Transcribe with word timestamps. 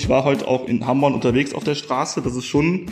Ich 0.00 0.08
war 0.08 0.24
heute 0.24 0.48
auch 0.48 0.66
in 0.66 0.86
Hamburg 0.86 1.12
unterwegs 1.12 1.52
auf 1.52 1.62
der 1.62 1.74
Straße. 1.74 2.22
Das 2.22 2.34
ist 2.34 2.46
schon 2.46 2.86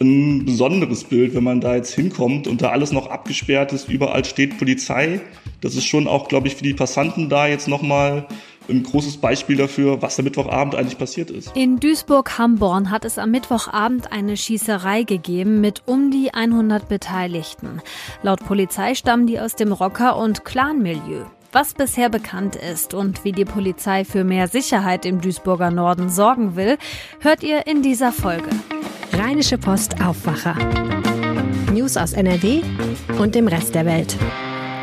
ein 0.00 0.44
besonderes 0.44 1.04
Bild, 1.04 1.36
wenn 1.36 1.44
man 1.44 1.60
da 1.60 1.76
jetzt 1.76 1.94
hinkommt 1.94 2.48
und 2.48 2.62
da 2.62 2.70
alles 2.70 2.90
noch 2.90 3.10
abgesperrt 3.10 3.72
ist, 3.72 3.88
überall 3.88 4.24
steht 4.24 4.58
Polizei. 4.58 5.20
Das 5.60 5.76
ist 5.76 5.84
schon 5.84 6.08
auch, 6.08 6.26
glaube 6.26 6.48
ich, 6.48 6.56
für 6.56 6.64
die 6.64 6.74
Passanten 6.74 7.28
da 7.28 7.46
jetzt 7.46 7.68
nochmal 7.68 8.26
ein 8.68 8.82
großes 8.82 9.18
Beispiel 9.18 9.56
dafür, 9.56 10.02
was 10.02 10.18
am 10.18 10.24
Mittwochabend 10.24 10.74
eigentlich 10.74 10.98
passiert 10.98 11.30
ist. 11.30 11.56
In 11.56 11.78
Duisburg-Hamborn 11.78 12.90
hat 12.90 13.04
es 13.04 13.18
am 13.18 13.30
Mittwochabend 13.30 14.10
eine 14.10 14.36
Schießerei 14.36 15.04
gegeben 15.04 15.60
mit 15.60 15.82
um 15.86 16.10
die 16.10 16.34
100 16.34 16.88
Beteiligten. 16.88 17.80
Laut 18.24 18.44
Polizei 18.44 18.96
stammen 18.96 19.28
die 19.28 19.38
aus 19.38 19.54
dem 19.54 19.70
Rocker- 19.70 20.16
und 20.16 20.44
Clan-Milieu. 20.44 21.26
Was 21.50 21.72
bisher 21.72 22.10
bekannt 22.10 22.56
ist 22.56 22.92
und 22.92 23.24
wie 23.24 23.32
die 23.32 23.46
Polizei 23.46 24.04
für 24.04 24.22
mehr 24.22 24.48
Sicherheit 24.48 25.06
im 25.06 25.22
Duisburger 25.22 25.70
Norden 25.70 26.10
sorgen 26.10 26.56
will, 26.56 26.76
hört 27.20 27.42
ihr 27.42 27.66
in 27.66 27.80
dieser 27.80 28.12
Folge. 28.12 28.50
Rheinische 29.14 29.56
Post 29.56 29.98
Aufwacher. 30.04 30.56
News 31.72 31.96
aus 31.96 32.12
NRW 32.12 32.60
und 33.18 33.34
dem 33.34 33.48
Rest 33.48 33.74
der 33.74 33.86
Welt. 33.86 34.18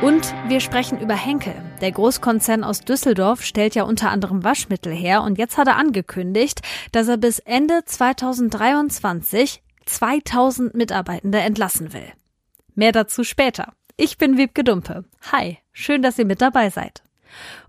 Und 0.02 0.34
wir 0.48 0.60
sprechen 0.60 1.00
über 1.00 1.14
Henkel. 1.14 1.54
Der 1.82 1.92
Großkonzern 1.92 2.64
aus 2.64 2.82
Düsseldorf 2.82 3.44
stellt 3.44 3.76
ja 3.76 3.84
unter 3.84 4.10
anderem 4.10 4.44
Waschmittel 4.44 4.92
her 4.92 5.22
und 5.22 5.38
jetzt 5.38 5.60
hat 5.60 5.68
er 5.68 5.78
angekündigt, 5.78 6.62
dass 6.92 7.08
er 7.08 7.18
bis 7.18 7.38
Ende 7.38 7.86
2023 7.86 9.62
2000 9.86 10.74
Mitarbeitende 10.74 11.38
entlassen 11.42 11.94
will. 11.94 12.12
Mehr 12.74 12.92
dazu 12.92 13.24
später. 13.24 13.74
Ich 13.98 14.18
bin 14.18 14.38
Wiebke 14.38 14.66
Dumpe. 14.66 15.06
Hi, 15.32 15.58
schön, 15.72 16.02
dass 16.02 16.20
ihr 16.20 16.26
mit 16.26 16.42
dabei 16.42 16.70
seid. 16.70 17.02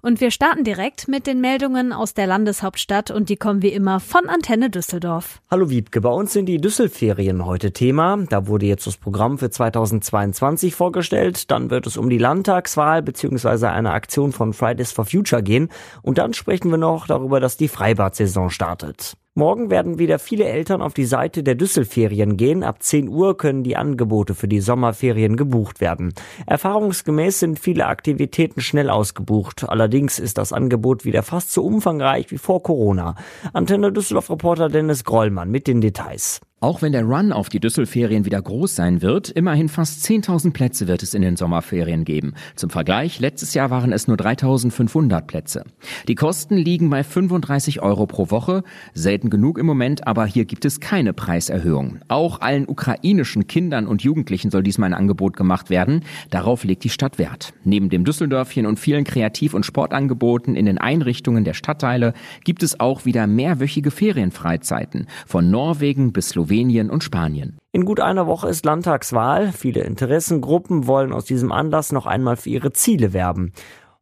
Und 0.02 0.20
wir 0.20 0.32
starten 0.32 0.64
direkt 0.64 1.06
mit 1.06 1.28
den 1.28 1.40
Meldungen 1.40 1.92
aus 1.92 2.14
der 2.14 2.26
Landeshauptstadt 2.26 3.12
und 3.12 3.28
die 3.28 3.36
kommen 3.36 3.62
wie 3.62 3.68
immer 3.68 4.00
von 4.00 4.28
Antenne 4.28 4.68
Düsseldorf. 4.68 5.40
Hallo 5.52 5.70
Wiebke, 5.70 6.00
bei 6.00 6.08
uns 6.08 6.32
sind 6.32 6.46
die 6.46 6.60
Düsselferien 6.60 7.46
heute 7.46 7.72
Thema. 7.72 8.16
Da 8.28 8.48
wurde 8.48 8.66
jetzt 8.66 8.88
das 8.88 8.96
Programm 8.96 9.38
für 9.38 9.50
2022 9.50 10.74
vorgestellt. 10.74 11.48
Dann 11.52 11.70
wird 11.70 11.86
es 11.86 11.96
um 11.96 12.10
die 12.10 12.18
Landtagswahl 12.18 13.02
bzw. 13.02 13.66
eine 13.66 13.92
Aktion 13.92 14.32
von 14.32 14.52
Fridays 14.52 14.90
for 14.90 15.04
Future 15.04 15.44
gehen. 15.44 15.68
Und 16.02 16.18
dann 16.18 16.34
sprechen 16.34 16.72
wir 16.72 16.78
noch 16.78 17.06
darüber, 17.06 17.38
dass 17.38 17.56
die 17.56 17.68
Freibad-Saison 17.68 18.50
startet. 18.50 19.16
Morgen 19.38 19.68
werden 19.68 19.98
wieder 19.98 20.18
viele 20.18 20.46
Eltern 20.46 20.80
auf 20.80 20.94
die 20.94 21.04
Seite 21.04 21.42
der 21.42 21.56
Düsselferien 21.56 22.38
gehen. 22.38 22.64
Ab 22.64 22.82
10 22.82 23.06
Uhr 23.10 23.36
können 23.36 23.64
die 23.64 23.76
Angebote 23.76 24.34
für 24.34 24.48
die 24.48 24.60
Sommerferien 24.60 25.36
gebucht 25.36 25.82
werden. 25.82 26.14
Erfahrungsgemäß 26.46 27.40
sind 27.40 27.58
viele 27.58 27.84
Aktivitäten 27.84 28.62
schnell 28.62 28.88
ausgebucht. 28.88 29.68
Allerdings 29.68 30.18
ist 30.18 30.38
das 30.38 30.54
Angebot 30.54 31.04
wieder 31.04 31.22
fast 31.22 31.52
so 31.52 31.62
umfangreich 31.66 32.30
wie 32.30 32.38
vor 32.38 32.62
Corona. 32.62 33.14
Antenne 33.52 33.92
Düsseldorf-Reporter 33.92 34.70
Dennis 34.70 35.04
Grollmann 35.04 35.50
mit 35.50 35.66
den 35.66 35.82
Details. 35.82 36.40
Auch 36.58 36.80
wenn 36.80 36.92
der 36.92 37.04
Run 37.04 37.32
auf 37.32 37.50
die 37.50 37.60
Düsselferien 37.60 38.24
wieder 38.24 38.40
groß 38.40 38.74
sein 38.74 39.02
wird, 39.02 39.28
immerhin 39.28 39.68
fast 39.68 40.02
10.000 40.06 40.54
Plätze 40.54 40.88
wird 40.88 41.02
es 41.02 41.12
in 41.12 41.20
den 41.20 41.36
Sommerferien 41.36 42.06
geben. 42.06 42.32
Zum 42.54 42.70
Vergleich, 42.70 43.20
letztes 43.20 43.52
Jahr 43.52 43.68
waren 43.68 43.92
es 43.92 44.08
nur 44.08 44.16
3.500 44.16 45.20
Plätze. 45.26 45.64
Die 46.08 46.14
Kosten 46.14 46.56
liegen 46.56 46.88
bei 46.88 47.04
35 47.04 47.82
Euro 47.82 48.06
pro 48.06 48.30
Woche. 48.30 48.62
Selten 48.94 49.28
genug 49.28 49.58
im 49.58 49.66
Moment, 49.66 50.06
aber 50.06 50.24
hier 50.24 50.46
gibt 50.46 50.64
es 50.64 50.80
keine 50.80 51.12
Preiserhöhung. 51.12 51.98
Auch 52.08 52.40
allen 52.40 52.66
ukrainischen 52.66 53.46
Kindern 53.46 53.86
und 53.86 54.02
Jugendlichen 54.02 54.50
soll 54.50 54.62
diesmal 54.62 54.94
ein 54.94 54.98
Angebot 54.98 55.36
gemacht 55.36 55.68
werden. 55.68 56.04
Darauf 56.30 56.64
legt 56.64 56.84
die 56.84 56.88
Stadt 56.88 57.18
Wert. 57.18 57.52
Neben 57.64 57.90
dem 57.90 58.06
Düsseldörfchen 58.06 58.64
und 58.64 58.80
vielen 58.80 59.04
Kreativ- 59.04 59.52
und 59.52 59.66
Sportangeboten 59.66 60.56
in 60.56 60.64
den 60.64 60.78
Einrichtungen 60.78 61.44
der 61.44 61.52
Stadtteile 61.52 62.14
gibt 62.44 62.62
es 62.62 62.80
auch 62.80 63.04
wieder 63.04 63.26
mehrwöchige 63.26 63.90
Ferienfreizeiten. 63.90 65.06
Von 65.26 65.50
Norwegen 65.50 66.14
bis 66.14 66.30
Slowenien 66.30 66.45
Slowenien 66.46 66.90
und 66.90 67.02
Spanien. 67.02 67.58
In 67.72 67.84
gut 67.84 68.00
einer 68.00 68.26
Woche 68.26 68.48
ist 68.48 68.64
Landtagswahl. 68.64 69.52
Viele 69.52 69.82
Interessengruppen 69.82 70.86
wollen 70.86 71.12
aus 71.12 71.24
diesem 71.24 71.50
Anlass 71.50 71.92
noch 71.92 72.06
einmal 72.06 72.36
für 72.36 72.50
ihre 72.50 72.72
Ziele 72.72 73.12
werben. 73.12 73.52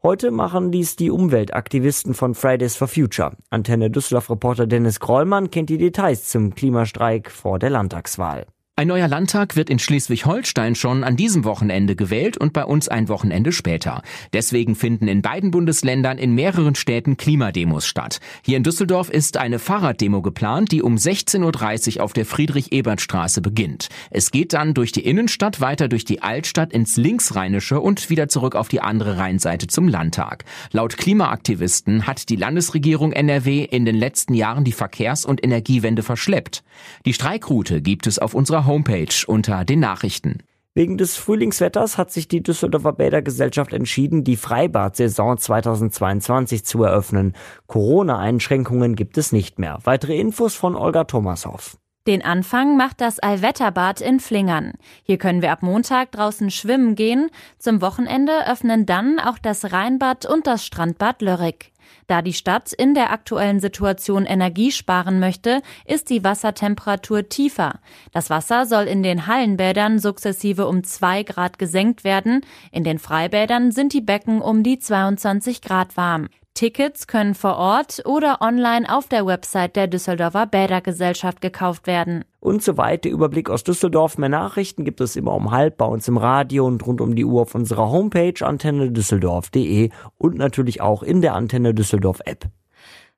Heute 0.03 0.31
machen 0.31 0.71
dies 0.71 0.97
die 0.97 1.11
Umweltaktivisten 1.11 2.13
von 2.13 2.35
Fridays 2.35 2.77
for 2.77 2.89
Future. 2.89 3.33
Antenne 3.49 3.91
Düsseldorf-Reporter 3.91 4.67
Dennis 4.67 5.01
Grollmann 5.01 5.51
kennt 5.51 5.71
die 5.71 5.79
Details 5.79 6.29
zum 6.29 6.55
Klimastreik 6.55 7.31
vor 7.31 7.59
der 7.59 7.71
Landtagswahl. 7.71 8.45
Ein 8.77 8.89
neuer 8.89 9.07
Landtag 9.07 9.55
wird 9.55 9.71
in 9.71 9.79
Schleswig-Holstein 9.79 10.75
schon 10.75 11.05
an 11.05 11.15
diesem 11.15 11.45
Wochenende 11.45 11.95
gewählt 11.95 12.37
und 12.37 12.53
bei 12.53 12.65
uns 12.65 12.89
ein 12.89 13.09
Wochenende 13.09 13.53
später. 13.53 14.03
Deswegen 14.33 14.75
finden 14.75 15.07
in 15.07 15.23
beiden 15.23 15.53
Bundesländern 15.53 16.19
in 16.19 16.35
mehreren 16.35 16.75
Städten 16.75 17.17
Klimademos 17.17 17.87
statt. 17.87 18.19
Hier 18.45 18.57
in 18.57 18.65
Düsseldorf 18.65 19.11
ist 19.11 19.37
eine 19.37 19.61
Fahrraddemo 19.61 20.23
geplant, 20.23 20.73
die 20.73 20.83
um 20.83 20.97
16.30 20.97 21.99
Uhr 21.99 22.03
auf 22.03 22.15
der 22.15 22.27
Friedrich-Ebert-Straße 22.27 23.43
beginnt. 23.43 23.91
Es 24.11 24.33
geht 24.33 24.55
dann 24.55 24.75
durch 24.75 24.91
die 24.91 25.07
Innenstadt, 25.07 25.61
weiter 25.61 25.87
durch 25.87 26.05
die 26.05 26.23
Altstadt 26.23 26.73
ins 26.73 26.97
Linksrheinische 26.97 27.79
und 27.79 28.11
wieder 28.11 28.27
zurück 28.27 28.57
auf 28.57 28.67
die 28.67 28.81
andere 28.81 29.19
Rheinseite 29.19 29.69
zum 29.69 29.87
Landtag. 29.87 30.45
Laut 30.73 30.97
Klimaaktivisten 30.97 32.09
hat 32.09 32.29
die 32.29 32.35
Landesregierung 32.35 33.13
NRW 33.13 33.63
in 33.63 33.85
den 33.85 33.95
letzten 33.95 34.35
Jahren 34.35 34.65
die 34.65 34.73
Verkehrs- 34.73 35.25
und 35.25 35.45
Energiewende 35.45 36.03
verschleppt. 36.03 36.65
Die 37.07 37.15
Streikroute 37.15 37.81
gibt 37.81 38.09
es 38.09 38.19
auf 38.19 38.35
unserer 38.35 38.64
Homepage 38.67 39.27
unter 39.27 39.65
den 39.65 39.81
Nachrichten. 39.81 40.39
Wegen 40.77 40.99
des 40.99 41.17
Frühlingswetters 41.17 41.99
hat 41.99 42.11
sich 42.11 42.27
die 42.27 42.43
Düsseldorfer 42.43 42.93
Bädergesellschaft 42.93 43.73
entschieden, 43.73 44.25
die 44.25 44.37
Freibad-Saison 44.37 45.39
2022 45.39 46.65
zu 46.65 46.83
eröffnen. 46.83 47.35
Corona-Einschränkungen 47.69 48.97
gibt 48.97 49.17
es 49.17 49.31
nicht 49.31 49.61
mehr. 49.61 49.79
Weitere 49.85 50.19
Infos 50.19 50.57
von 50.57 50.75
Olga 50.75 51.05
Thomashoff. 51.05 51.77
Den 52.09 52.23
Anfang 52.23 52.77
macht 52.77 53.01
das 53.01 53.19
Allwetterbad 53.19 54.01
in 54.01 54.19
Flingern. 54.19 54.73
Hier 55.05 55.17
können 55.17 55.43
wir 55.43 55.53
ab 55.53 55.63
Montag 55.63 56.11
draußen 56.11 56.51
schwimmen 56.51 56.97
gehen. 56.97 57.31
Zum 57.59 57.81
Wochenende 57.81 58.47
öffnen 58.47 58.85
dann 58.85 59.21
auch 59.21 59.39
das 59.39 59.73
Rheinbad 59.73 60.27
und 60.27 60.47
das 60.47 60.67
Strandbad 60.67 61.23
Lörrick. 61.23 61.73
Da 62.07 62.23
die 62.23 62.33
Stadt 62.33 62.73
in 62.73 62.95
der 62.95 63.11
aktuellen 63.11 63.61
Situation 63.61 64.27
Energie 64.27 64.71
sparen 64.71 65.21
möchte, 65.21 65.63
ist 65.85 66.11
die 66.11 66.25
Wassertemperatur 66.25 67.29
tiefer. 67.29 67.81
Das 68.13 68.31
Wasser 68.31 68.67
soll 68.67 68.85
in 68.85 69.03
den 69.03 69.27
Hallenbädern 69.27 69.99
sukzessive 69.99 70.67
um 70.67 70.85
zwei 70.85 71.23
Grad 71.23 71.59
gesenkt 71.59 72.05
werden. 72.05 72.43
In 72.73 72.85
den 72.85 72.99
Freibädern 72.99 73.73
sind 73.73 73.93
die 73.93 74.01
Becken 74.01 74.41
um 74.41 74.63
die 74.63 74.79
22 74.79 75.63
Grad 75.63 75.97
warm. 75.97 76.29
Tickets 76.55 77.09
können 77.09 77.35
vor 77.35 77.57
Ort 77.57 78.03
oder 78.07 78.41
online 78.41 78.87
auf 78.89 79.09
der 79.09 79.27
Website 79.27 79.75
der 79.75 79.89
Düsseldorfer 79.89 80.47
Bädergesellschaft 80.47 81.41
gekauft 81.41 81.89
werden. 81.89 82.25
Und 82.39 82.63
so 82.63 82.77
weiter 82.77 83.11
Überblick 83.11 83.51
aus 83.51 83.65
Düsseldorf. 83.65 84.19
Mehr 84.19 84.29
Nachrichten 84.29 84.85
gibt 84.85 85.01
es 85.01 85.17
immer 85.17 85.35
um 85.35 85.51
halb 85.51 85.79
bei 85.79 85.87
uns 85.87 86.07
im 86.07 86.17
Radio 86.17 86.65
und 86.67 86.87
rund 86.87 87.01
um 87.01 87.17
die 87.17 87.25
Uhr 87.25 87.43
auf 87.43 87.57
unserer 87.57 87.91
Homepage 87.91 88.35
antennedüsseldorf.de 88.41 89.91
und 90.17 90.37
natürlich 90.37 90.81
auch 90.81 91.03
in 91.03 91.23
der 91.23 91.35
Antenne 91.35 91.75
Düsseldorf 91.75 92.21
App. 92.25 92.47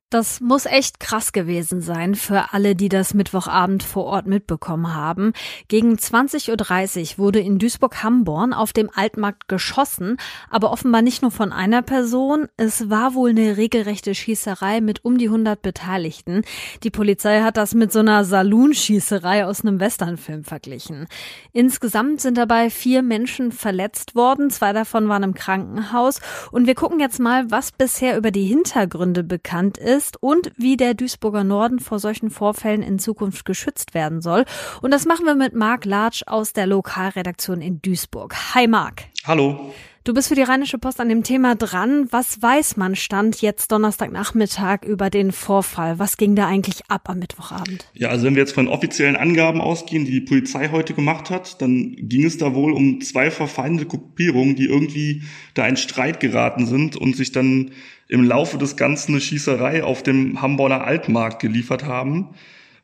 Das 0.09 0.41
muss 0.41 0.67
echt 0.67 1.01
krass 1.01 1.33
gewesen 1.33 1.81
sein 1.81 2.15
für 2.15 2.53
alle, 2.53 2.77
die 2.77 2.89
das 2.89 3.13
Mittwochabend 3.13 3.83
vor 3.83 4.05
Ort 4.05 4.29
mitbekommen 4.29 4.95
haben. 4.95 5.33
Gegen 5.67 5.97
20.30 5.97 7.15
Uhr 7.15 7.19
wurde 7.19 7.41
in 7.41 7.59
Duisburg-Hamborn 7.59 8.53
auf 8.53 8.73
dem 8.73 8.89
Altmarkt 8.95 9.49
geschossen, 9.49 10.17
aber 10.49 10.71
offenbar 10.71 11.03
nicht 11.03 11.23
nur 11.23 11.33
von 11.33 11.53
einer 11.53 11.83
Person. 11.83 12.47
Es 12.57 12.89
war 12.89 13.15
wohl 13.15 13.31
eine 13.31 13.57
regelrechte 13.57 14.15
Schießerei 14.15 14.81
mit 14.81 15.05
um 15.05 15.19
die 15.19 15.27
100 15.27 15.61
Beteiligten. 15.61 16.43
Die 16.85 16.91
Polizei 16.91 17.41
hat 17.41 17.57
das 17.57 17.75
mit 17.75 17.91
so 17.91 17.99
einer 17.99 18.25
Saloon-Schießerei 18.25 19.45
aus 19.45 19.63
einem 19.63 19.81
Westernfilm 19.81 20.45
verglichen. 20.45 21.09
Insgesamt 21.53 22.21
sind 22.21 22.39
dabei 22.39 22.71
vier 22.71 23.03
Menschen 23.03 23.51
verletzt 23.51 24.15
worden, 24.15 24.51
zwei 24.51 24.73
davon 24.73 25.09
waren 25.09 25.25
im 25.25 25.35
Krankenhaus. 25.35 26.21
Und 26.53 26.69
wir 26.69 26.77
gucken 26.77 27.01
jetzt 27.01 27.19
mal, 27.19 27.51
was 27.51 27.73
bisher 27.73 28.17
über 28.17 28.31
die 28.31 28.45
Hintergründe 28.45 29.25
bekannt 29.25 29.79
ist 29.79 29.96
ist 29.97 30.23
und 30.23 30.53
wie 30.57 30.77
der 30.77 30.95
Duisburger 30.95 31.45
Norden 31.45 31.81
vor 31.81 31.99
solchen 31.99 32.31
Vorfällen 32.31 32.83
in 32.83 32.99
Zukunft 32.99 33.45
geschützt 33.45 33.95
werden 33.95 34.21
soll. 34.21 34.45
Und 34.83 34.91
das 34.91 35.07
machen 35.07 35.27
wir 35.27 35.35
mit 35.35 35.55
Marc 35.55 35.85
Latsch 35.85 36.23
aus 36.27 36.53
der 36.53 36.67
Lokalredaktion 36.67 37.61
in 37.61 37.81
Duisburg. 37.83 38.35
Hi 38.55 38.67
Marc. 38.67 39.05
Hallo. 39.25 39.73
Du 40.07 40.15
bist 40.15 40.29
für 40.29 40.37
die 40.37 40.43
Rheinische 40.43 40.79
Post 40.79 41.01
an 41.01 41.09
dem 41.09 41.25
Thema 41.25 41.57
dran. 41.57 42.07
Was 42.13 42.41
weiß 42.41 42.77
man 42.77 42.95
Stand 42.95 43.43
jetzt 43.43 43.73
Donnerstagnachmittag 43.73 44.85
über 44.85 45.11
den 45.11 45.33
Vorfall? 45.33 45.99
Was 45.99 46.17
ging 46.17 46.37
da 46.37 46.47
eigentlich 46.47 46.83
ab 46.87 47.09
am 47.09 47.19
Mittwochabend? 47.19 47.89
Ja, 47.93 48.11
also 48.11 48.25
wenn 48.25 48.37
wir 48.37 48.43
jetzt 48.43 48.55
von 48.55 48.69
offiziellen 48.69 49.17
Angaben 49.17 49.61
ausgehen, 49.61 50.05
die 50.05 50.13
die 50.13 50.21
Polizei 50.21 50.69
heute 50.69 50.95
gemacht 50.95 51.29
hat, 51.31 51.61
dann 51.61 51.97
ging 51.99 52.25
es 52.25 52.39
da 52.39 52.55
wohl 52.55 52.71
um 52.71 53.01
zwei 53.01 53.33
verfeindete 53.33 53.89
Gruppierungen, 53.89 54.55
die 54.55 54.67
irgendwie 54.67 55.25
da 55.55 55.67
in 55.67 55.77
Streit 55.77 56.21
geraten 56.21 56.67
sind 56.67 56.95
und 56.95 57.17
sich 57.17 57.33
dann 57.33 57.73
im 58.07 58.23
Laufe 58.23 58.59
des 58.59 58.77
Ganzen 58.77 59.11
eine 59.11 59.21
Schießerei 59.21 59.83
auf 59.83 60.05
dem 60.05 60.41
Hamburger 60.41 60.85
Altmarkt 60.85 61.43
geliefert 61.43 61.85
haben. 61.85 62.29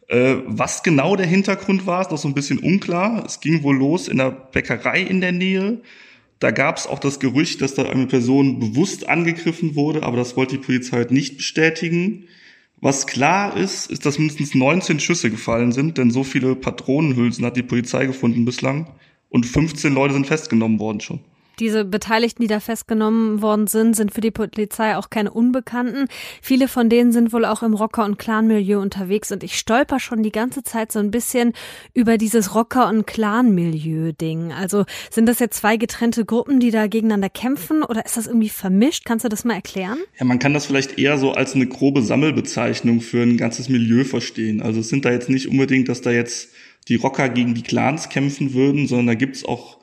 Äh, 0.09 0.39
was 0.47 0.83
genau 0.83 1.15
der 1.15 1.27
Hintergrund 1.27 1.87
war, 1.87 2.01
ist 2.01 2.11
noch 2.11 2.19
so 2.19 2.27
ein 2.27 2.35
bisschen 2.35 2.59
unklar. 2.59 3.25
Es 3.25 3.39
ging 3.39 3.63
wohl 3.63 3.77
los 3.77 4.09
in 4.09 4.17
der 4.17 4.33
Bäckerei 4.33 5.03
in 5.03 5.21
der 5.21 5.31
Nähe. 5.31 5.83
Da 6.43 6.51
gab 6.51 6.77
es 6.77 6.89
auch 6.89 6.99
das 6.99 7.21
Gerücht, 7.21 7.63
dass 7.63 7.75
da 7.75 7.85
eine 7.85 8.09
Person 8.09 8.59
bewusst 8.59 9.09
angegriffen 9.09 9.77
wurde, 9.77 10.03
aber 10.03 10.17
das 10.17 10.37
wollte 10.37 10.57
die 10.57 10.65
Polizei 10.65 10.97
halt 10.97 11.13
nicht 11.13 11.37
bestätigen. 11.37 12.25
Was 12.81 13.07
klar 13.07 13.57
ist, 13.57 13.89
ist, 13.89 14.05
dass 14.07 14.19
mindestens 14.19 14.53
19 14.53 14.99
Schüsse 14.99 15.31
gefallen 15.31 15.71
sind, 15.71 15.99
denn 15.99 16.11
so 16.11 16.25
viele 16.25 16.57
Patronenhülsen 16.57 17.45
hat 17.45 17.57
die 17.57 17.63
Polizei 17.63 18.07
gefunden 18.07 18.45
bislang 18.45 18.89
und 19.29 19.47
15 19.47 19.95
Leute 19.95 20.15
sind 20.15 20.27
festgenommen 20.27 20.81
worden 20.81 20.99
schon. 20.99 21.21
Diese 21.59 21.85
Beteiligten, 21.85 22.43
die 22.43 22.49
da 22.49 22.61
festgenommen 22.61 23.43
worden 23.43 23.67
sind, 23.67 23.95
sind 23.95 24.13
für 24.13 24.21
die 24.21 24.31
Polizei 24.31 24.97
auch 24.97 25.11
keine 25.11 25.31
Unbekannten. 25.31 26.09
Viele 26.41 26.69
von 26.69 26.89
denen 26.89 27.13
sind 27.13 27.33
wohl 27.33 27.45
auch 27.45 27.63
im 27.63 27.75
Rocker- 27.75 28.05
und 28.05 28.19
Clan-Milieu 28.19 28.81
unterwegs 28.81 29.31
und 29.33 29.45
ich 29.45 29.59
stolper 29.59 30.01
schon 30.01 30.23
die 30.23 30.33
ganze 30.33 30.63
Zeit 30.63 30.93
so 30.93 30.99
ein 30.99 31.11
bisschen 31.11 31.53
über 31.95 32.19
dieses 32.19 32.55
Rocker- 32.55 32.89
und 32.89 33.07
Clan-Milieu-Ding. 33.07 34.53
Also 34.53 34.85
sind 35.11 35.27
das 35.27 35.39
jetzt 35.39 35.59
zwei 35.59 35.77
getrennte 35.77 36.25
Gruppen, 36.25 36.61
die 36.61 36.71
da 36.71 36.87
gegeneinander 36.87 37.31
kämpfen 37.31 37.83
oder 37.83 38.05
ist 38.05 38.17
das 38.17 38.27
irgendwie 38.27 38.49
vermischt? 38.49 39.05
Kannst 39.05 39.25
du 39.25 39.29
das 39.29 39.45
mal 39.45 39.55
erklären? 39.55 39.99
Ja, 40.19 40.25
man 40.25 40.39
kann 40.39 40.55
das 40.55 40.67
vielleicht 40.67 40.99
eher 40.99 41.19
so 41.19 41.33
als 41.33 41.55
eine 41.55 41.67
grobe 41.67 42.03
Sammelbezeichnung 42.03 43.01
für 43.01 43.23
ein 43.23 43.37
ganzes 43.37 43.69
Milieu 43.69 44.05
verstehen. 44.05 44.63
Also 44.63 44.81
es 44.81 44.89
sind 44.89 45.05
da 45.05 45.11
jetzt 45.11 45.29
nicht 45.29 45.49
unbedingt, 45.49 45.89
dass 45.89 46.01
da 46.01 46.11
jetzt 46.11 46.51
die 46.89 46.97
Rocker 46.97 47.29
gegen 47.29 47.55
die 47.55 47.63
Clans 47.63 48.09
kämpfen 48.09 48.55
würden, 48.55 48.87
sondern 48.87 49.09
da 49.09 49.15
gibt's 49.15 49.45
auch 49.45 49.82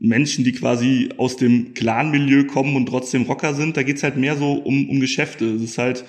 Menschen, 0.00 0.44
die 0.44 0.52
quasi 0.52 1.10
aus 1.18 1.36
dem 1.36 1.74
Clan-Milieu 1.74 2.44
kommen 2.44 2.74
und 2.74 2.86
trotzdem 2.86 3.22
Rocker 3.22 3.54
sind. 3.54 3.76
Da 3.76 3.82
geht's 3.82 4.02
halt 4.02 4.16
mehr 4.16 4.36
so 4.36 4.54
um, 4.54 4.88
um 4.88 4.98
Geschäfte. 4.98 5.44
Es 5.44 5.62
ist 5.62 5.78
halt 5.78 6.04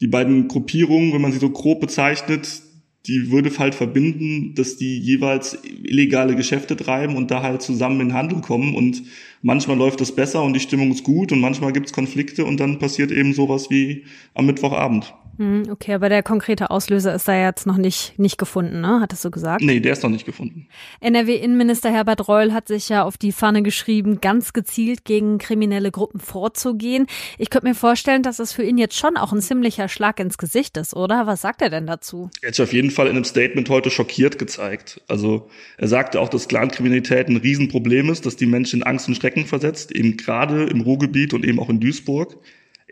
die 0.00 0.06
beiden 0.06 0.46
Gruppierungen, 0.46 1.12
wenn 1.12 1.22
man 1.22 1.32
sie 1.32 1.38
so 1.38 1.50
grob 1.50 1.80
bezeichnet, 1.80 2.62
die 3.06 3.30
würde 3.30 3.50
halt 3.58 3.74
verbinden, 3.74 4.54
dass 4.54 4.76
die 4.76 4.98
jeweils 4.98 5.58
illegale 5.82 6.36
Geschäfte 6.36 6.76
treiben 6.76 7.16
und 7.16 7.30
da 7.30 7.42
halt 7.42 7.62
zusammen 7.62 8.00
in 8.00 8.12
Handel 8.12 8.42
kommen. 8.42 8.74
Und 8.74 9.02
manchmal 9.40 9.78
läuft 9.78 10.00
das 10.02 10.14
besser 10.14 10.42
und 10.42 10.52
die 10.52 10.60
Stimmung 10.60 10.90
ist 10.90 11.02
gut 11.02 11.32
und 11.32 11.40
manchmal 11.40 11.72
gibt's 11.72 11.92
Konflikte 11.92 12.44
und 12.44 12.60
dann 12.60 12.78
passiert 12.78 13.10
eben 13.10 13.32
sowas 13.32 13.70
wie 13.70 14.04
am 14.34 14.46
Mittwochabend. 14.46 15.14
Hm, 15.40 15.62
okay, 15.70 15.94
aber 15.94 16.10
der 16.10 16.22
konkrete 16.22 16.70
Auslöser 16.70 17.14
ist 17.14 17.26
da 17.26 17.34
jetzt 17.34 17.66
noch 17.66 17.78
nicht, 17.78 18.18
nicht 18.18 18.36
gefunden, 18.36 18.82
ne? 18.82 18.98
Hattest 19.00 19.24
du 19.24 19.30
gesagt? 19.30 19.62
Nee, 19.62 19.80
der 19.80 19.94
ist 19.94 20.02
noch 20.02 20.10
nicht 20.10 20.26
gefunden. 20.26 20.68
NRW-Innenminister 21.00 21.90
Herbert 21.90 22.28
Reul 22.28 22.52
hat 22.52 22.68
sich 22.68 22.90
ja 22.90 23.04
auf 23.04 23.16
die 23.16 23.32
Fahne 23.32 23.62
geschrieben, 23.62 24.20
ganz 24.20 24.52
gezielt 24.52 25.06
gegen 25.06 25.38
kriminelle 25.38 25.90
Gruppen 25.92 26.20
vorzugehen. 26.20 27.06
Ich 27.38 27.48
könnte 27.48 27.68
mir 27.68 27.74
vorstellen, 27.74 28.22
dass 28.22 28.36
das 28.36 28.52
für 28.52 28.64
ihn 28.64 28.76
jetzt 28.76 28.98
schon 28.98 29.16
auch 29.16 29.32
ein 29.32 29.40
ziemlicher 29.40 29.88
Schlag 29.88 30.20
ins 30.20 30.36
Gesicht 30.36 30.76
ist, 30.76 30.94
oder? 30.94 31.26
Was 31.26 31.40
sagt 31.40 31.62
er 31.62 31.70
denn 31.70 31.86
dazu? 31.86 32.28
Er 32.42 32.48
hat 32.48 32.56
sich 32.56 32.62
auf 32.62 32.74
jeden 32.74 32.90
Fall 32.90 33.06
in 33.06 33.16
einem 33.16 33.24
Statement 33.24 33.70
heute 33.70 33.88
schockiert 33.88 34.38
gezeigt. 34.38 35.00
Also 35.08 35.48
er 35.78 35.88
sagte 35.88 36.20
auch, 36.20 36.28
dass 36.28 36.48
Clankriminalität 36.48 37.30
ein 37.30 37.38
Riesenproblem 37.38 38.10
ist, 38.10 38.26
dass 38.26 38.36
die 38.36 38.44
Menschen 38.44 38.80
in 38.80 38.86
Angst 38.86 39.08
und 39.08 39.14
Schrecken 39.14 39.46
versetzt, 39.46 39.90
eben 39.90 40.18
gerade 40.18 40.64
im 40.64 40.82
Ruhrgebiet 40.82 41.32
und 41.32 41.46
eben 41.46 41.58
auch 41.60 41.70
in 41.70 41.80
Duisburg. 41.80 42.36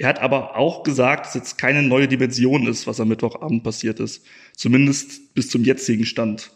Er 0.00 0.08
hat 0.08 0.20
aber 0.20 0.56
auch 0.56 0.84
gesagt, 0.84 1.26
dass 1.26 1.34
jetzt 1.34 1.58
keine 1.58 1.82
neue 1.82 2.06
Dimension 2.06 2.68
ist, 2.68 2.86
was 2.86 3.00
am 3.00 3.08
Mittwochabend 3.08 3.64
passiert 3.64 3.98
ist. 3.98 4.24
Zumindest 4.54 5.34
bis 5.34 5.50
zum 5.50 5.64
jetzigen 5.64 6.06
Stand. 6.06 6.52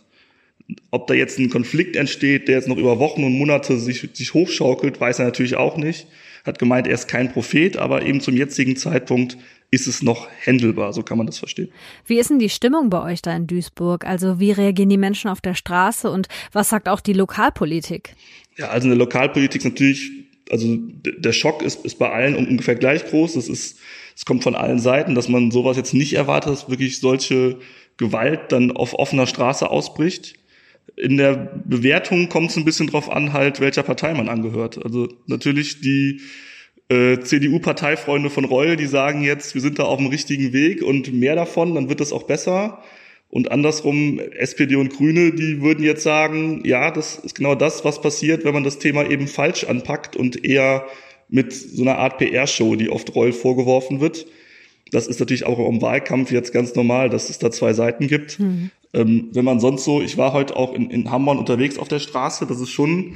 Ob 0.92 1.08
da 1.08 1.14
jetzt 1.14 1.40
ein 1.40 1.50
Konflikt 1.50 1.96
entsteht, 1.96 2.46
der 2.46 2.58
jetzt 2.58 2.68
noch 2.68 2.76
über 2.76 3.00
Wochen 3.00 3.24
und 3.24 3.36
Monate 3.36 3.80
sich, 3.80 4.08
sich 4.12 4.32
hochschaukelt, 4.32 5.00
weiß 5.00 5.18
er 5.18 5.24
natürlich 5.24 5.56
auch 5.56 5.76
nicht. 5.76 6.06
Hat 6.44 6.60
gemeint, 6.60 6.86
er 6.86 6.94
ist 6.94 7.08
kein 7.08 7.32
Prophet, 7.32 7.76
aber 7.76 8.02
eben 8.02 8.20
zum 8.20 8.36
jetzigen 8.36 8.76
Zeitpunkt 8.76 9.36
ist 9.72 9.88
es 9.88 10.02
noch 10.02 10.28
händelbar, 10.38 10.92
so 10.92 11.02
kann 11.02 11.18
man 11.18 11.26
das 11.26 11.38
verstehen. 11.38 11.70
Wie 12.06 12.18
ist 12.18 12.30
denn 12.30 12.38
die 12.38 12.48
Stimmung 12.48 12.90
bei 12.90 13.02
euch 13.02 13.22
da 13.22 13.34
in 13.34 13.48
Duisburg? 13.48 14.06
Also 14.06 14.38
wie 14.38 14.52
reagieren 14.52 14.90
die 14.90 14.98
Menschen 14.98 15.28
auf 15.30 15.40
der 15.40 15.54
Straße 15.54 16.08
und 16.10 16.28
was 16.52 16.68
sagt 16.68 16.88
auch 16.88 17.00
die 17.00 17.14
Lokalpolitik? 17.14 18.14
Ja, 18.56 18.68
also 18.68 18.86
eine 18.86 18.94
Lokalpolitik 18.94 19.62
ist 19.62 19.64
natürlich 19.64 20.21
also 20.50 20.76
der 20.76 21.32
Schock 21.32 21.62
ist, 21.62 21.84
ist 21.84 21.98
bei 21.98 22.10
allen 22.10 22.36
ungefähr 22.36 22.74
gleich 22.74 23.06
groß. 23.06 23.34
Das 23.34 23.48
ist, 23.48 23.78
es 24.16 24.24
kommt 24.24 24.42
von 24.42 24.54
allen 24.54 24.78
Seiten, 24.78 25.14
dass 25.14 25.28
man 25.28 25.50
sowas 25.50 25.76
jetzt 25.76 25.94
nicht 25.94 26.14
erwartet, 26.14 26.52
dass 26.52 26.70
wirklich 26.70 27.00
solche 27.00 27.58
Gewalt 27.96 28.52
dann 28.52 28.72
auf 28.72 28.94
offener 28.94 29.26
Straße 29.26 29.70
ausbricht. 29.70 30.34
In 30.96 31.16
der 31.16 31.62
Bewertung 31.64 32.28
kommt 32.28 32.50
es 32.50 32.56
ein 32.56 32.64
bisschen 32.64 32.88
drauf 32.88 33.10
an, 33.10 33.32
halt, 33.32 33.60
welcher 33.60 33.82
Partei 33.82 34.12
man 34.14 34.28
angehört. 34.28 34.84
Also 34.84 35.08
natürlich 35.26 35.80
die 35.80 36.20
äh, 36.88 37.20
CDU-Parteifreunde 37.20 38.28
von 38.28 38.44
Reul, 38.44 38.76
die 38.76 38.86
sagen 38.86 39.22
jetzt, 39.22 39.54
wir 39.54 39.62
sind 39.62 39.78
da 39.78 39.84
auf 39.84 39.98
dem 39.98 40.08
richtigen 40.08 40.52
Weg 40.52 40.82
und 40.82 41.12
mehr 41.12 41.36
davon, 41.36 41.74
dann 41.74 41.88
wird 41.88 42.00
das 42.00 42.12
auch 42.12 42.24
besser. 42.24 42.82
Und 43.32 43.50
andersrum, 43.50 44.18
SPD 44.18 44.76
und 44.76 44.90
Grüne, 44.90 45.32
die 45.32 45.62
würden 45.62 45.82
jetzt 45.82 46.02
sagen, 46.02 46.60
ja, 46.66 46.90
das 46.90 47.16
ist 47.16 47.34
genau 47.34 47.54
das, 47.54 47.82
was 47.82 48.02
passiert, 48.02 48.44
wenn 48.44 48.52
man 48.52 48.62
das 48.62 48.78
Thema 48.78 49.08
eben 49.08 49.26
falsch 49.26 49.64
anpackt 49.64 50.16
und 50.16 50.44
eher 50.44 50.84
mit 51.30 51.54
so 51.54 51.80
einer 51.80 51.96
Art 51.96 52.18
PR-Show, 52.18 52.76
die 52.76 52.90
oft 52.90 53.14
Reul 53.14 53.32
vorgeworfen 53.32 54.00
wird. 54.00 54.26
Das 54.90 55.06
ist 55.06 55.18
natürlich 55.18 55.46
auch 55.46 55.58
im 55.66 55.80
Wahlkampf 55.80 56.30
jetzt 56.30 56.52
ganz 56.52 56.74
normal, 56.74 57.08
dass 57.08 57.30
es 57.30 57.38
da 57.38 57.50
zwei 57.50 57.72
Seiten 57.72 58.06
gibt. 58.06 58.38
Mhm. 58.38 58.70
Ähm, 58.92 59.30
wenn 59.32 59.46
man 59.46 59.60
sonst 59.60 59.84
so, 59.84 60.02
ich 60.02 60.18
war 60.18 60.34
heute 60.34 60.54
auch 60.54 60.74
in, 60.74 60.90
in 60.90 61.10
Hamburg 61.10 61.38
unterwegs 61.38 61.78
auf 61.78 61.88
der 61.88 62.00
Straße, 62.00 62.44
das 62.44 62.60
ist 62.60 62.68
schon 62.68 63.14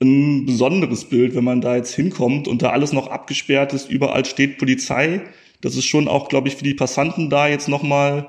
ein 0.00 0.46
besonderes 0.46 1.06
Bild, 1.06 1.34
wenn 1.34 1.42
man 1.42 1.60
da 1.60 1.74
jetzt 1.74 1.92
hinkommt 1.92 2.46
und 2.46 2.62
da 2.62 2.70
alles 2.70 2.92
noch 2.92 3.08
abgesperrt 3.08 3.72
ist, 3.72 3.90
überall 3.90 4.24
steht 4.26 4.58
Polizei. 4.58 5.22
Das 5.60 5.74
ist 5.74 5.86
schon 5.86 6.06
auch, 6.06 6.28
glaube 6.28 6.46
ich, 6.46 6.54
für 6.54 6.62
die 6.62 6.74
Passanten 6.74 7.30
da 7.30 7.48
jetzt 7.48 7.66
nochmal 7.66 8.28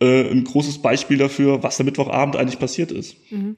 äh, 0.00 0.30
ein 0.30 0.44
großes 0.44 0.82
Beispiel 0.82 1.18
dafür, 1.18 1.62
was 1.62 1.80
am 1.80 1.86
Mittwochabend 1.86 2.36
eigentlich 2.36 2.58
passiert 2.58 2.92
ist. 2.92 3.16
Mhm. 3.30 3.56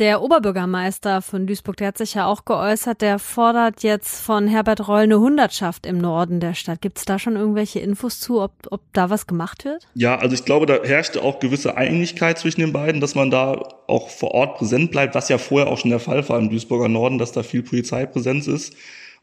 Der 0.00 0.22
Oberbürgermeister 0.22 1.22
von 1.22 1.46
Duisburg, 1.46 1.76
der 1.76 1.86
hat 1.88 1.98
sich 1.98 2.14
ja 2.14 2.26
auch 2.26 2.44
geäußert, 2.44 3.00
der 3.00 3.20
fordert 3.20 3.84
jetzt 3.84 4.20
von 4.20 4.48
Herbert 4.48 4.88
Reul 4.88 5.04
eine 5.04 5.20
Hundertschaft 5.20 5.86
im 5.86 5.98
Norden 5.98 6.40
der 6.40 6.54
Stadt. 6.54 6.80
Gibt 6.80 6.98
es 6.98 7.04
da 7.04 7.20
schon 7.20 7.36
irgendwelche 7.36 7.78
Infos 7.78 8.18
zu, 8.18 8.42
ob, 8.42 8.50
ob 8.70 8.80
da 8.92 9.08
was 9.08 9.28
gemacht 9.28 9.64
wird? 9.64 9.86
Ja, 9.94 10.16
also 10.16 10.34
ich 10.34 10.44
glaube, 10.44 10.66
da 10.66 10.82
herrschte 10.82 11.22
auch 11.22 11.38
gewisse 11.38 11.76
Einigkeit 11.76 12.40
zwischen 12.40 12.60
den 12.60 12.72
beiden, 12.72 13.00
dass 13.00 13.14
man 13.14 13.30
da 13.30 13.52
auch 13.86 14.08
vor 14.08 14.32
Ort 14.32 14.56
präsent 14.56 14.90
bleibt, 14.90 15.14
was 15.14 15.28
ja 15.28 15.38
vorher 15.38 15.70
auch 15.70 15.78
schon 15.78 15.90
der 15.90 16.00
Fall 16.00 16.28
war 16.28 16.40
im 16.40 16.50
Duisburger 16.50 16.88
Norden, 16.88 17.18
dass 17.18 17.30
da 17.30 17.44
viel 17.44 17.62
Polizeipräsenz 17.62 18.48
ist. 18.48 18.74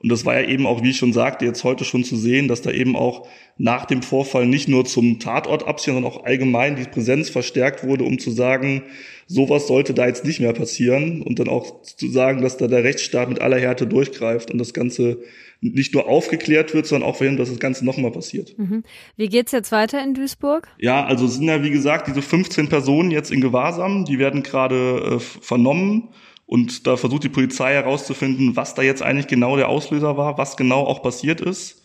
Und 0.02 0.10
das 0.10 0.26
war 0.26 0.40
ja 0.40 0.48
eben 0.48 0.66
auch, 0.66 0.82
wie 0.84 0.90
ich 0.90 0.98
schon 0.98 1.14
sagte, 1.14 1.46
jetzt 1.46 1.64
heute 1.64 1.86
schon 1.86 2.04
zu 2.04 2.16
sehen, 2.16 2.48
dass 2.48 2.62
da 2.62 2.72
eben 2.72 2.96
auch 2.96 3.28
nach 3.58 3.86
dem 3.86 4.02
Vorfall 4.02 4.48
nicht 4.48 4.68
nur 4.68 4.86
zum 4.86 5.20
Tatort 5.20 5.68
abziehen, 5.68 5.94
sondern 5.94 6.12
auch 6.12 6.26
allgemein 6.26 6.76
die 6.76 6.84
Präsenz 6.84 7.30
verstärkt 7.30 7.84
wurde, 7.84 8.04
um 8.04 8.18
zu 8.18 8.32
sagen, 8.32 8.84
sowas 9.28 9.68
sollte 9.68 9.94
da 9.94 10.08
jetzt 10.08 10.26
nicht 10.26 10.40
mehr 10.40 10.54
passieren 10.54 11.22
und 11.22 11.40
dann 11.40 11.48
auch 11.48 11.82
zu 11.84 12.10
sagen, 12.10 12.42
dass 12.42 12.58
da 12.58 12.68
der 12.68 12.84
Rechtsstaat 12.84 13.30
mit 13.30 13.40
aller 13.40 13.60
Härte 13.60 13.86
durchgreift 13.88 14.52
und 14.52 14.58
das 14.58 14.74
Ganze 14.74 15.20
nicht 15.62 15.94
nur 15.94 16.08
aufgeklärt 16.08 16.74
wird, 16.74 16.88
sondern 16.88 17.08
auch 17.08 17.16
verhindert, 17.16 17.44
dass 17.44 17.50
das 17.50 17.60
Ganze 17.60 17.86
nochmal 17.86 18.12
passiert. 18.12 18.58
Mhm. 18.58 18.84
Wie 19.16 19.30
geht's 19.30 19.52
jetzt 19.52 19.72
weiter 19.72 20.04
in 20.04 20.16
Duisburg? 20.16 20.68
Ja, 20.80 21.06
also 21.06 21.26
es 21.26 21.36
sind 21.36 21.48
ja 21.48 21.64
wie 21.64 21.70
gesagt 21.70 22.08
diese 22.08 22.24
15 22.24 22.68
Personen 22.68 23.12
jetzt 23.12 23.32
in 23.32 23.42
Gewahrsam, 23.42 24.06
die 24.06 24.18
werden 24.18 24.42
gerade 24.42 25.18
äh, 25.18 25.20
vernommen. 25.20 26.10
Und 26.52 26.86
da 26.86 26.98
versucht 26.98 27.24
die 27.24 27.30
Polizei 27.30 27.72
herauszufinden, 27.72 28.58
was 28.58 28.76
da 28.76 28.82
jetzt 28.82 29.02
eigentlich 29.02 29.28
genau 29.28 29.56
der 29.56 29.70
Auslöser 29.70 30.18
war, 30.18 30.38
was 30.38 30.58
genau 30.58 30.82
auch 30.82 31.02
passiert 31.02 31.40
ist. 31.40 31.82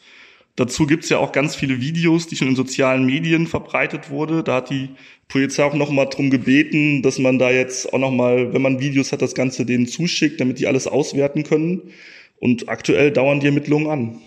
Dazu 0.56 0.86
gibt's 0.88 1.08
ja 1.08 1.18
auch 1.18 1.30
ganz 1.30 1.54
viele 1.54 1.80
Videos, 1.80 2.26
die 2.26 2.34
schon 2.34 2.48
in 2.48 2.56
sozialen 2.56 3.06
Medien 3.06 3.46
verbreitet 3.46 4.10
wurde. 4.10 4.42
Da 4.42 4.56
hat 4.56 4.70
die 4.70 4.88
Polizei 5.28 5.62
auch 5.62 5.74
nochmal 5.74 6.08
drum 6.08 6.30
gebeten, 6.30 7.02
dass 7.02 7.20
man 7.20 7.38
da 7.38 7.52
jetzt 7.52 7.92
auch 7.92 8.00
nochmal, 8.00 8.52
wenn 8.52 8.60
man 8.60 8.80
Videos 8.80 9.12
hat, 9.12 9.22
das 9.22 9.36
Ganze 9.36 9.66
denen 9.66 9.86
zuschickt, 9.86 10.40
damit 10.40 10.58
die 10.58 10.66
alles 10.66 10.88
auswerten 10.88 11.44
können. 11.44 11.92
Und 12.40 12.68
aktuell 12.68 13.12
dauern 13.12 13.38
die 13.38 13.46
Ermittlungen 13.46 13.86
an. 13.88 14.18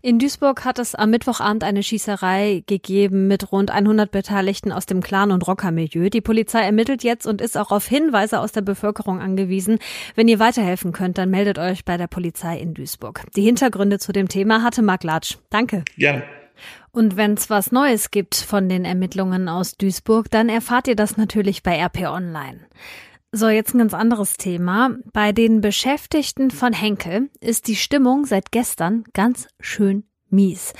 In 0.00 0.20
Duisburg 0.20 0.64
hat 0.64 0.78
es 0.78 0.94
am 0.94 1.10
Mittwochabend 1.10 1.64
eine 1.64 1.82
Schießerei 1.82 2.62
gegeben 2.66 3.26
mit 3.26 3.50
rund 3.50 3.72
100 3.72 4.08
Beteiligten 4.12 4.70
aus 4.70 4.86
dem 4.86 5.02
Clan- 5.02 5.32
und 5.32 5.44
Rockermilieu. 5.48 6.08
Die 6.08 6.20
Polizei 6.20 6.60
ermittelt 6.60 7.02
jetzt 7.02 7.26
und 7.26 7.40
ist 7.40 7.58
auch 7.58 7.72
auf 7.72 7.84
Hinweise 7.84 8.38
aus 8.38 8.52
der 8.52 8.60
Bevölkerung 8.60 9.20
angewiesen. 9.20 9.80
Wenn 10.14 10.28
ihr 10.28 10.38
weiterhelfen 10.38 10.92
könnt, 10.92 11.18
dann 11.18 11.30
meldet 11.30 11.58
euch 11.58 11.84
bei 11.84 11.96
der 11.96 12.06
Polizei 12.06 12.60
in 12.60 12.74
Duisburg. 12.74 13.24
Die 13.34 13.42
Hintergründe 13.42 13.98
zu 13.98 14.12
dem 14.12 14.28
Thema 14.28 14.62
hatte 14.62 14.82
Marc 14.82 15.02
Latsch. 15.02 15.36
Danke. 15.50 15.84
Ja. 15.96 16.22
Und 16.92 17.16
wenn 17.16 17.34
es 17.34 17.50
was 17.50 17.72
Neues 17.72 18.12
gibt 18.12 18.36
von 18.36 18.68
den 18.68 18.84
Ermittlungen 18.84 19.48
aus 19.48 19.76
Duisburg, 19.76 20.30
dann 20.30 20.48
erfahrt 20.48 20.86
ihr 20.86 20.96
das 20.96 21.16
natürlich 21.16 21.64
bei 21.64 21.76
RP 21.76 22.02
Online. 22.08 22.60
So, 23.30 23.50
jetzt 23.50 23.74
ein 23.74 23.78
ganz 23.78 23.92
anderes 23.92 24.38
Thema. 24.38 24.96
Bei 25.12 25.32
den 25.32 25.60
Beschäftigten 25.60 26.50
von 26.50 26.72
Henkel 26.72 27.28
ist 27.40 27.68
die 27.68 27.76
Stimmung 27.76 28.24
seit 28.24 28.52
gestern 28.52 29.04
ganz 29.12 29.48
schön 29.60 30.04
mies. 30.30 30.72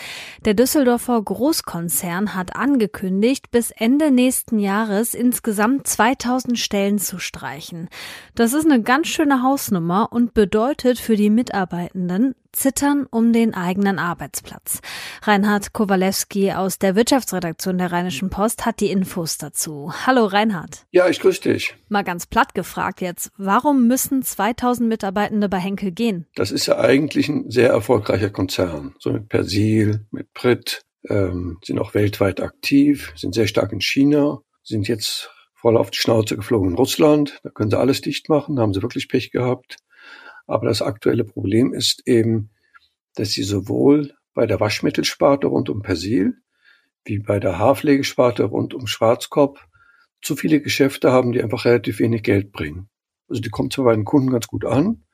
Der 0.46 0.54
Düsseldorfer 0.54 1.20
Großkonzern 1.20 2.34
hat 2.34 2.56
angekündigt, 2.56 3.50
bis 3.50 3.70
Ende 3.70 4.10
nächsten 4.10 4.58
Jahres 4.58 5.12
insgesamt 5.12 5.86
2000 5.86 6.58
Stellen 6.58 6.98
zu 6.98 7.18
streichen. 7.18 7.90
Das 8.34 8.54
ist 8.54 8.64
eine 8.64 8.82
ganz 8.82 9.08
schöne 9.08 9.42
Hausnummer 9.42 10.08
und 10.10 10.32
bedeutet 10.32 10.98
für 10.98 11.16
die 11.16 11.30
Mitarbeitenden 11.30 12.34
Zittern 12.58 13.06
um 13.08 13.32
den 13.32 13.54
eigenen 13.54 14.00
Arbeitsplatz. 14.00 14.80
Reinhard 15.22 15.72
Kowalewski 15.72 16.52
aus 16.52 16.80
der 16.80 16.96
Wirtschaftsredaktion 16.96 17.78
der 17.78 17.92
Rheinischen 17.92 18.30
Post 18.30 18.66
hat 18.66 18.80
die 18.80 18.90
Infos 18.90 19.38
dazu. 19.38 19.92
Hallo 20.06 20.24
Reinhard. 20.24 20.84
Ja, 20.90 21.08
ich 21.08 21.20
grüße 21.20 21.40
dich. 21.42 21.76
Mal 21.88 22.02
ganz 22.02 22.26
platt 22.26 22.54
gefragt 22.54 23.00
jetzt, 23.00 23.30
warum 23.36 23.86
müssen 23.86 24.22
2000 24.22 24.88
Mitarbeitende 24.88 25.48
bei 25.48 25.58
Henkel 25.58 25.92
gehen? 25.92 26.26
Das 26.34 26.50
ist 26.50 26.66
ja 26.66 26.78
eigentlich 26.78 27.28
ein 27.28 27.48
sehr 27.48 27.68
erfolgreicher 27.68 28.30
Konzern, 28.30 28.96
so 28.98 29.12
mit 29.12 29.28
Persil, 29.28 30.04
mit 30.10 30.34
Pritt, 30.34 30.82
ähm, 31.08 31.58
sind 31.64 31.78
auch 31.78 31.94
weltweit 31.94 32.40
aktiv, 32.40 33.12
sind 33.14 33.34
sehr 33.34 33.46
stark 33.46 33.72
in 33.72 33.80
China, 33.80 34.40
sind 34.64 34.88
jetzt 34.88 35.30
voll 35.54 35.76
auf 35.76 35.90
die 35.90 35.98
Schnauze 35.98 36.36
geflogen 36.36 36.70
in 36.70 36.76
Russland. 36.76 37.38
Da 37.44 37.50
können 37.50 37.70
sie 37.70 37.78
alles 37.78 38.00
dicht 38.00 38.28
machen, 38.28 38.56
da 38.56 38.62
haben 38.62 38.74
sie 38.74 38.82
wirklich 38.82 39.08
Pech 39.08 39.30
gehabt. 39.30 39.76
Aber 40.48 40.66
das 40.66 40.82
aktuelle 40.82 41.24
Problem 41.24 41.72
ist 41.72 42.02
eben, 42.06 42.50
dass 43.14 43.30
sie 43.30 43.44
sowohl 43.44 44.14
bei 44.34 44.46
der 44.46 44.58
Waschmittelsparte 44.58 45.46
rund 45.46 45.68
um 45.68 45.82
Persil 45.82 46.34
wie 47.04 47.18
bei 47.18 47.38
der 47.38 47.58
Haarpflegesparte 47.58 48.44
rund 48.44 48.74
um 48.74 48.86
Schwarzkopf 48.86 49.60
zu 50.22 50.36
viele 50.36 50.60
Geschäfte 50.60 51.12
haben, 51.12 51.32
die 51.32 51.42
einfach 51.42 51.64
relativ 51.64 52.00
wenig 52.00 52.22
Geld 52.22 52.50
bringen. 52.50 52.88
Also 53.28 53.40
die 53.40 53.50
kommen 53.50 53.70
zwar 53.70 53.86
bei 53.86 53.94
den 53.94 54.04
Kunden 54.04 54.30
ganz 54.30 54.46
gut 54.46 54.64
an, 54.64 55.04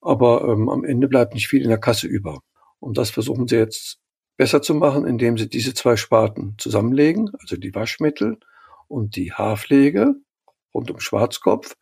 aber 0.00 0.48
ähm, 0.48 0.68
am 0.68 0.84
Ende 0.84 1.06
bleibt 1.06 1.34
nicht 1.34 1.48
viel 1.48 1.62
in 1.62 1.68
der 1.68 1.78
Kasse 1.78 2.06
über. 2.06 2.40
Und 2.80 2.98
das 2.98 3.10
versuchen 3.10 3.46
sie 3.46 3.56
jetzt 3.56 3.98
besser 4.36 4.62
zu 4.62 4.74
machen, 4.74 5.06
indem 5.06 5.38
sie 5.38 5.48
diese 5.48 5.74
zwei 5.74 5.96
Sparten 5.96 6.56
zusammenlegen, 6.58 7.30
also 7.40 7.56
die 7.56 7.74
Waschmittel 7.74 8.38
und 8.88 9.16
die 9.16 9.32
Haarpflege 9.32 10.14
rund 10.74 10.90
um 10.90 10.98
Schwarzkopf, 10.98 11.76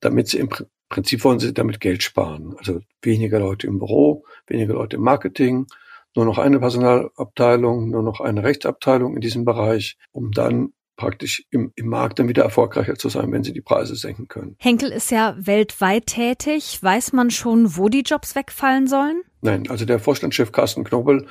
damit 0.00 0.28
sie 0.28 0.38
im 0.38 0.48
Prinzip 0.92 1.24
wollen 1.24 1.38
sie 1.40 1.54
damit 1.54 1.80
Geld 1.80 2.02
sparen. 2.02 2.54
Also 2.58 2.80
weniger 3.00 3.40
Leute 3.40 3.66
im 3.66 3.78
Büro, 3.78 4.24
weniger 4.46 4.74
Leute 4.74 4.96
im 4.96 5.02
Marketing, 5.02 5.66
nur 6.14 6.26
noch 6.26 6.36
eine 6.36 6.60
Personalabteilung, 6.60 7.88
nur 7.88 8.02
noch 8.02 8.20
eine 8.20 8.42
Rechtsabteilung 8.42 9.14
in 9.14 9.22
diesem 9.22 9.46
Bereich, 9.46 9.96
um 10.12 10.32
dann 10.32 10.74
praktisch 10.96 11.46
im, 11.50 11.72
im 11.76 11.86
Markt 11.86 12.18
dann 12.18 12.28
wieder 12.28 12.42
erfolgreicher 12.42 12.96
zu 12.96 13.08
sein, 13.08 13.32
wenn 13.32 13.42
sie 13.42 13.54
die 13.54 13.62
Preise 13.62 13.96
senken 13.96 14.28
können. 14.28 14.54
Henkel 14.58 14.92
ist 14.92 15.10
ja 15.10 15.34
weltweit 15.38 16.08
tätig. 16.08 16.78
Weiß 16.82 17.14
man 17.14 17.30
schon, 17.30 17.78
wo 17.78 17.88
die 17.88 18.02
Jobs 18.02 18.36
wegfallen 18.36 18.86
sollen? 18.86 19.22
Nein, 19.40 19.70
also 19.70 19.86
der 19.86 19.98
Vorstandschef 19.98 20.52
Carsten 20.52 20.84
Knobel 20.84 21.26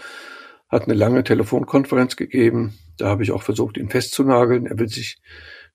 hat 0.69 0.85
eine 0.85 0.95
lange 0.95 1.23
Telefonkonferenz 1.23 2.15
gegeben. 2.15 2.73
Da 2.97 3.09
habe 3.09 3.21
ich 3.21 3.31
auch 3.31 3.43
versucht, 3.43 3.77
ihn 3.77 3.89
festzunageln. 3.89 4.65
Er 4.65 4.79
will 4.79 4.89
sich 4.89 5.21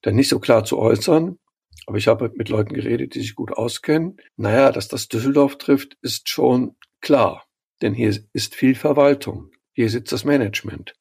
da 0.02 0.10
nicht 0.10 0.28
so 0.28 0.40
klar 0.40 0.64
zu 0.64 0.76
äußern. 0.76 1.38
Aber 1.86 1.98
ich 1.98 2.08
habe 2.08 2.32
mit 2.34 2.48
Leuten 2.48 2.74
geredet, 2.74 3.14
die 3.14 3.20
sich 3.20 3.34
gut 3.34 3.52
auskennen. 3.52 4.16
Naja, 4.36 4.72
dass 4.72 4.88
das 4.88 5.08
Düsseldorf 5.08 5.56
trifft, 5.56 5.96
ist 6.02 6.28
schon 6.28 6.76
klar. 7.00 7.46
Denn 7.80 7.94
hier 7.94 8.14
ist 8.32 8.54
viel 8.54 8.74
Verwaltung. 8.74 9.50
Hier 9.72 9.88
sitzt 9.88 10.12
das 10.12 10.24
Management. 10.24 10.94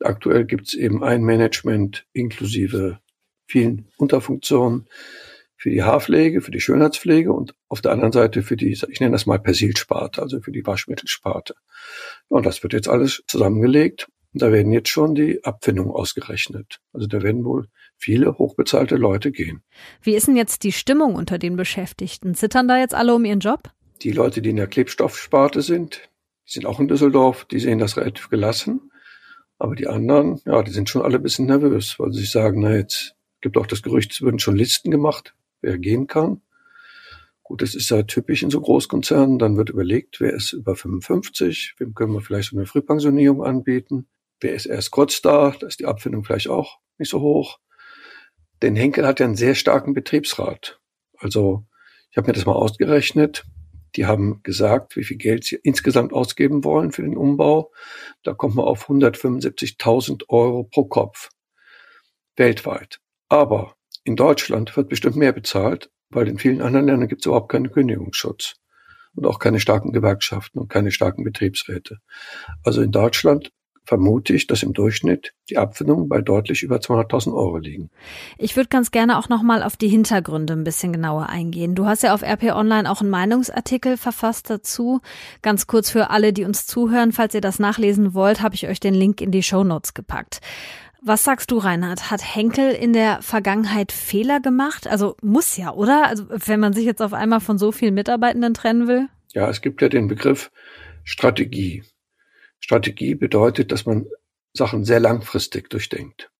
Aktuell 0.00 0.44
gibt 0.44 0.68
es 0.68 0.74
eben 0.74 1.04
ein 1.04 1.22
Management 1.22 2.06
inklusive 2.12 3.00
vielen 3.46 3.88
Unterfunktionen 3.96 4.88
für 5.56 5.70
die 5.70 5.82
Haarpflege, 5.82 6.40
für 6.40 6.50
die 6.50 6.60
Schönheitspflege 6.60 7.32
und 7.32 7.54
auf 7.68 7.80
der 7.80 7.92
anderen 7.92 8.12
Seite 8.12 8.42
für 8.42 8.56
die, 8.56 8.70
ich 8.70 9.00
nenne 9.00 9.12
das 9.12 9.26
mal 9.26 9.38
Persilsparte, 9.38 10.20
also 10.20 10.40
für 10.40 10.52
die 10.52 10.66
Waschmittelsparte. 10.66 11.54
Und 12.28 12.44
das 12.44 12.62
wird 12.62 12.72
jetzt 12.72 12.88
alles 12.88 13.22
zusammengelegt. 13.26 14.08
Und 14.34 14.42
da 14.42 14.50
werden 14.50 14.72
jetzt 14.72 14.88
schon 14.88 15.14
die 15.14 15.44
Abfindungen 15.44 15.92
ausgerechnet. 15.92 16.80
Also 16.92 17.06
da 17.06 17.22
werden 17.22 17.44
wohl 17.44 17.68
viele 17.96 18.36
hochbezahlte 18.36 18.96
Leute 18.96 19.30
gehen. 19.30 19.62
Wie 20.02 20.16
ist 20.16 20.26
denn 20.26 20.36
jetzt 20.36 20.64
die 20.64 20.72
Stimmung 20.72 21.14
unter 21.14 21.38
den 21.38 21.54
Beschäftigten? 21.56 22.34
Zittern 22.34 22.66
da 22.66 22.78
jetzt 22.78 22.94
alle 22.94 23.14
um 23.14 23.24
ihren 23.24 23.38
Job? 23.38 23.70
Die 24.02 24.10
Leute, 24.10 24.42
die 24.42 24.50
in 24.50 24.56
der 24.56 24.66
Klebstoffsparte 24.66 25.62
sind, 25.62 26.10
die 26.48 26.52
sind 26.52 26.66
auch 26.66 26.80
in 26.80 26.88
Düsseldorf, 26.88 27.44
die 27.44 27.60
sehen 27.60 27.78
das 27.78 27.96
relativ 27.96 28.28
gelassen. 28.28 28.90
Aber 29.58 29.76
die 29.76 29.86
anderen, 29.86 30.40
ja, 30.44 30.64
die 30.64 30.72
sind 30.72 30.90
schon 30.90 31.02
alle 31.02 31.16
ein 31.16 31.22
bisschen 31.22 31.46
nervös, 31.46 31.94
weil 31.98 32.12
sie 32.12 32.20
sich 32.20 32.32
sagen, 32.32 32.60
na 32.60 32.74
jetzt 32.74 33.14
gibt 33.40 33.56
auch 33.56 33.68
das 33.68 33.82
Gerücht, 33.82 34.12
es 34.12 34.20
würden 34.20 34.40
schon 34.40 34.56
Listen 34.56 34.90
gemacht, 34.90 35.36
wer 35.60 35.78
gehen 35.78 36.08
kann. 36.08 36.42
Gut, 37.44 37.62
das 37.62 37.74
ist 37.74 37.90
ja 37.90 38.02
typisch 38.02 38.42
in 38.42 38.50
so 38.50 38.60
Großkonzernen. 38.60 39.38
Dann 39.38 39.56
wird 39.56 39.70
überlegt, 39.70 40.18
wer 40.20 40.32
ist 40.32 40.54
über 40.54 40.74
55, 40.74 41.74
wem 41.78 41.94
können 41.94 42.14
wir 42.14 42.20
vielleicht 42.20 42.50
so 42.50 42.56
eine 42.56 42.66
Frühpensionierung 42.66 43.44
anbieten. 43.44 44.08
Wer 44.40 44.54
ist 44.54 44.66
erst 44.66 44.90
kurz 44.90 45.22
da, 45.22 45.54
da 45.58 45.66
ist 45.66 45.80
die 45.80 45.86
Abfindung 45.86 46.24
vielleicht 46.24 46.48
auch 46.48 46.78
nicht 46.98 47.10
so 47.10 47.20
hoch. 47.20 47.58
Denn 48.62 48.76
Henkel 48.76 49.06
hat 49.06 49.20
ja 49.20 49.26
einen 49.26 49.36
sehr 49.36 49.54
starken 49.54 49.94
Betriebsrat. 49.94 50.80
Also 51.18 51.64
ich 52.10 52.16
habe 52.16 52.28
mir 52.28 52.32
das 52.34 52.46
mal 52.46 52.52
ausgerechnet. 52.52 53.44
Die 53.96 54.06
haben 54.06 54.42
gesagt, 54.42 54.96
wie 54.96 55.04
viel 55.04 55.16
Geld 55.16 55.44
sie 55.44 55.58
insgesamt 55.62 56.12
ausgeben 56.12 56.64
wollen 56.64 56.90
für 56.90 57.02
den 57.02 57.16
Umbau. 57.16 57.72
Da 58.22 58.34
kommt 58.34 58.56
man 58.56 58.64
auf 58.64 58.88
175.000 58.88 60.28
Euro 60.28 60.64
pro 60.64 60.84
Kopf 60.84 61.30
weltweit. 62.36 63.00
Aber 63.28 63.76
in 64.04 64.16
Deutschland 64.16 64.76
wird 64.76 64.88
bestimmt 64.88 65.16
mehr 65.16 65.32
bezahlt, 65.32 65.90
weil 66.10 66.28
in 66.28 66.38
vielen 66.38 66.60
anderen 66.60 66.86
Ländern 66.86 67.08
gibt 67.08 67.22
es 67.22 67.26
überhaupt 67.26 67.50
keinen 67.50 67.70
Kündigungsschutz 67.70 68.56
und 69.14 69.26
auch 69.26 69.38
keine 69.38 69.60
starken 69.60 69.92
Gewerkschaften 69.92 70.58
und 70.58 70.68
keine 70.68 70.90
starken 70.90 71.24
Betriebsräte. 71.24 71.98
Also 72.62 72.82
in 72.82 72.92
Deutschland 72.92 73.52
vermute 73.84 74.32
ich, 74.32 74.46
dass 74.46 74.62
im 74.62 74.72
Durchschnitt 74.72 75.34
die 75.50 75.58
Abfindungen 75.58 76.08
bei 76.08 76.20
deutlich 76.20 76.62
über 76.62 76.76
200.000 76.76 77.34
Euro 77.34 77.58
liegen. 77.58 77.90
Ich 78.38 78.56
würde 78.56 78.68
ganz 78.68 78.90
gerne 78.90 79.18
auch 79.18 79.28
noch 79.28 79.42
mal 79.42 79.62
auf 79.62 79.76
die 79.76 79.88
Hintergründe 79.88 80.54
ein 80.54 80.64
bisschen 80.64 80.92
genauer 80.92 81.28
eingehen. 81.28 81.74
Du 81.74 81.86
hast 81.86 82.02
ja 82.02 82.14
auf 82.14 82.22
RP 82.22 82.54
Online 82.54 82.90
auch 82.90 83.02
einen 83.02 83.10
Meinungsartikel 83.10 83.96
verfasst 83.96 84.48
dazu. 84.48 85.00
Ganz 85.42 85.66
kurz 85.66 85.90
für 85.90 86.10
alle, 86.10 86.32
die 86.32 86.44
uns 86.44 86.66
zuhören, 86.66 87.12
falls 87.12 87.34
ihr 87.34 87.42
das 87.42 87.58
nachlesen 87.58 88.14
wollt, 88.14 88.40
habe 88.40 88.54
ich 88.54 88.66
euch 88.66 88.80
den 88.80 88.94
Link 88.94 89.20
in 89.20 89.30
die 89.30 89.42
Show 89.42 89.64
Notes 89.64 89.92
gepackt. 89.92 90.40
Was 91.06 91.22
sagst 91.22 91.50
du, 91.50 91.58
Reinhard? 91.58 92.10
Hat 92.10 92.34
Henkel 92.34 92.70
in 92.70 92.94
der 92.94 93.20
Vergangenheit 93.20 93.92
Fehler 93.92 94.40
gemacht? 94.40 94.86
Also 94.86 95.16
muss 95.20 95.58
ja, 95.58 95.70
oder? 95.74 96.06
Also 96.06 96.24
wenn 96.30 96.60
man 96.60 96.72
sich 96.72 96.86
jetzt 96.86 97.02
auf 97.02 97.12
einmal 97.12 97.40
von 97.40 97.58
so 97.58 97.72
vielen 97.72 97.92
Mitarbeitenden 97.92 98.54
trennen 98.54 98.88
will? 98.88 99.08
Ja, 99.34 99.50
es 99.50 99.60
gibt 99.60 99.82
ja 99.82 99.90
den 99.90 100.08
Begriff 100.08 100.50
Strategie. 101.02 101.82
Strategie 102.64 103.14
bedeutet, 103.14 103.72
dass 103.72 103.84
man 103.84 104.06
Sachen 104.54 104.86
sehr 104.86 104.98
langfristig 104.98 105.68
durchdenkt. 105.68 106.30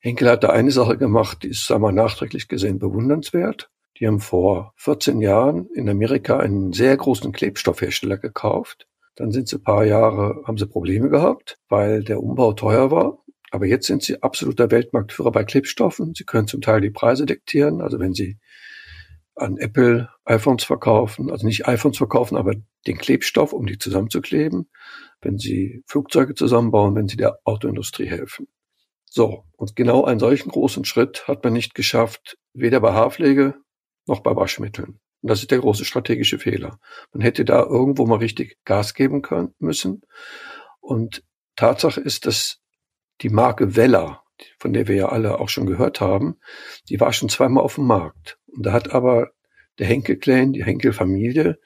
Henkel 0.00 0.28
hat 0.28 0.42
da 0.42 0.50
eine 0.50 0.72
Sache 0.72 0.98
gemacht, 0.98 1.44
die 1.44 1.50
ist, 1.50 1.64
sagen 1.64 1.84
wir, 1.84 1.92
nachträglich 1.92 2.48
gesehen 2.48 2.80
bewundernswert. 2.80 3.70
Die 3.96 4.08
haben 4.08 4.18
vor 4.18 4.72
14 4.78 5.20
Jahren 5.20 5.68
in 5.72 5.88
Amerika 5.88 6.40
einen 6.40 6.72
sehr 6.72 6.96
großen 6.96 7.30
Klebstoffhersteller 7.30 8.18
gekauft. 8.18 8.88
Dann 9.14 9.30
sind 9.30 9.46
sie 9.46 9.58
ein 9.58 9.62
paar 9.62 9.84
Jahre, 9.84 10.42
haben 10.44 10.58
sie 10.58 10.66
Probleme 10.66 11.08
gehabt, 11.08 11.56
weil 11.68 12.02
der 12.02 12.20
Umbau 12.20 12.52
teuer 12.52 12.90
war. 12.90 13.18
Aber 13.52 13.66
jetzt 13.66 13.86
sind 13.86 14.02
sie 14.02 14.24
absoluter 14.24 14.72
Weltmarktführer 14.72 15.30
bei 15.30 15.44
Klebstoffen. 15.44 16.14
Sie 16.16 16.24
können 16.24 16.48
zum 16.48 16.62
Teil 16.62 16.80
die 16.80 16.90
Preise 16.90 17.26
diktieren. 17.26 17.80
Also 17.80 18.00
wenn 18.00 18.12
sie 18.12 18.38
an 19.40 19.56
Apple 19.56 20.08
iPhones 20.24 20.64
verkaufen, 20.64 21.30
also 21.30 21.46
nicht 21.46 21.66
iPhones 21.66 21.98
verkaufen, 21.98 22.36
aber 22.36 22.54
den 22.86 22.98
Klebstoff, 22.98 23.52
um 23.52 23.66
die 23.66 23.78
zusammenzukleben, 23.78 24.70
wenn 25.20 25.38
sie 25.38 25.82
Flugzeuge 25.86 26.34
zusammenbauen, 26.34 26.94
wenn 26.94 27.08
sie 27.08 27.16
der 27.16 27.38
Autoindustrie 27.44 28.06
helfen. 28.06 28.48
So, 29.04 29.44
und 29.56 29.74
genau 29.74 30.04
einen 30.04 30.20
solchen 30.20 30.50
großen 30.50 30.84
Schritt 30.84 31.26
hat 31.26 31.42
man 31.42 31.52
nicht 31.52 31.74
geschafft, 31.74 32.38
weder 32.52 32.80
bei 32.80 32.92
Haarpflege 32.92 33.56
noch 34.06 34.20
bei 34.20 34.34
Waschmitteln. 34.36 35.00
Und 35.22 35.30
das 35.30 35.40
ist 35.40 35.50
der 35.50 35.58
große 35.58 35.84
strategische 35.84 36.38
Fehler. 36.38 36.78
Man 37.12 37.20
hätte 37.20 37.44
da 37.44 37.62
irgendwo 37.62 38.06
mal 38.06 38.18
richtig 38.18 38.56
Gas 38.64 38.94
geben 38.94 39.22
können, 39.22 39.54
müssen. 39.58 40.02
Und 40.80 41.24
Tatsache 41.56 42.00
ist, 42.00 42.26
dass 42.26 42.60
die 43.20 43.28
Marke 43.28 43.76
Weller, 43.76 44.22
von 44.58 44.72
der 44.72 44.88
wir 44.88 44.96
ja 44.96 45.08
alle 45.10 45.38
auch 45.40 45.48
schon 45.48 45.66
gehört 45.66 46.00
haben, 46.00 46.38
die 46.88 47.00
war 47.00 47.12
schon 47.12 47.28
zweimal 47.28 47.62
auf 47.62 47.74
dem 47.74 47.86
Markt. 47.86 48.38
Und 48.52 48.66
da 48.66 48.72
hat 48.72 48.92
aber 48.92 49.30
der 49.78 49.86
Henkel-Clan, 49.86 50.52
die 50.52 50.64
Henkel-Familie, 50.64 51.58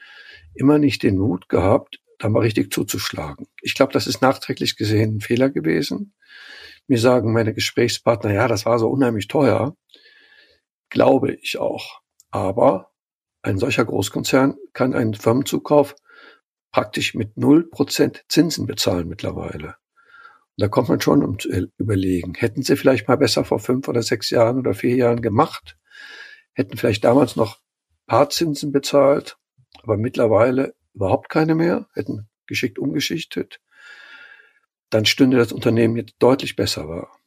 immer 0.54 0.78
nicht 0.78 1.02
den 1.02 1.18
Mut 1.18 1.48
gehabt, 1.48 2.00
da 2.18 2.28
mal 2.28 2.40
richtig 2.40 2.72
zuzuschlagen. 2.72 3.46
Ich 3.60 3.74
glaube, 3.74 3.92
das 3.92 4.06
ist 4.06 4.22
nachträglich 4.22 4.76
gesehen 4.76 5.16
ein 5.16 5.20
Fehler 5.20 5.50
gewesen. 5.50 6.14
Mir 6.86 6.98
sagen 6.98 7.32
meine 7.32 7.54
Gesprächspartner, 7.54 8.32
ja, 8.32 8.48
das 8.48 8.66
war 8.66 8.78
so 8.78 8.88
unheimlich 8.88 9.28
teuer. 9.28 9.76
Glaube 10.90 11.34
ich 11.34 11.58
auch. 11.58 12.00
Aber 12.30 12.92
ein 13.42 13.58
solcher 13.58 13.84
Großkonzern 13.84 14.56
kann 14.72 14.94
einen 14.94 15.14
Firmenzukauf 15.14 15.96
praktisch 16.70 17.14
mit 17.14 17.36
null 17.36 17.68
Prozent 17.68 18.24
Zinsen 18.28 18.66
bezahlen 18.66 19.08
mittlerweile. 19.08 19.76
Und 20.56 20.62
da 20.62 20.68
kommt 20.68 20.88
man 20.88 21.00
schon 21.00 21.22
um 21.24 21.38
zu 21.38 21.48
überlegen, 21.78 22.34
hätten 22.34 22.62
sie 22.62 22.76
vielleicht 22.76 23.08
mal 23.08 23.16
besser 23.16 23.44
vor 23.44 23.58
fünf 23.58 23.86
oder 23.88 24.02
sechs 24.02 24.30
Jahren 24.30 24.58
oder 24.58 24.74
vier 24.74 24.96
Jahren 24.96 25.22
gemacht, 25.22 25.76
hätten 26.54 26.76
vielleicht 26.76 27.04
damals 27.04 27.36
noch 27.36 27.60
Paarzinsen 28.06 28.72
bezahlt, 28.72 29.36
aber 29.82 29.96
mittlerweile 29.96 30.74
überhaupt 30.94 31.28
keine 31.28 31.54
mehr, 31.54 31.88
hätten 31.94 32.28
geschickt 32.46 32.78
umgeschichtet, 32.78 33.60
dann 34.90 35.06
stünde 35.06 35.36
das 35.36 35.52
Unternehmen 35.52 35.96
jetzt 35.96 36.14
deutlich 36.18 36.56
besser 36.56 36.88
war. 36.88 37.18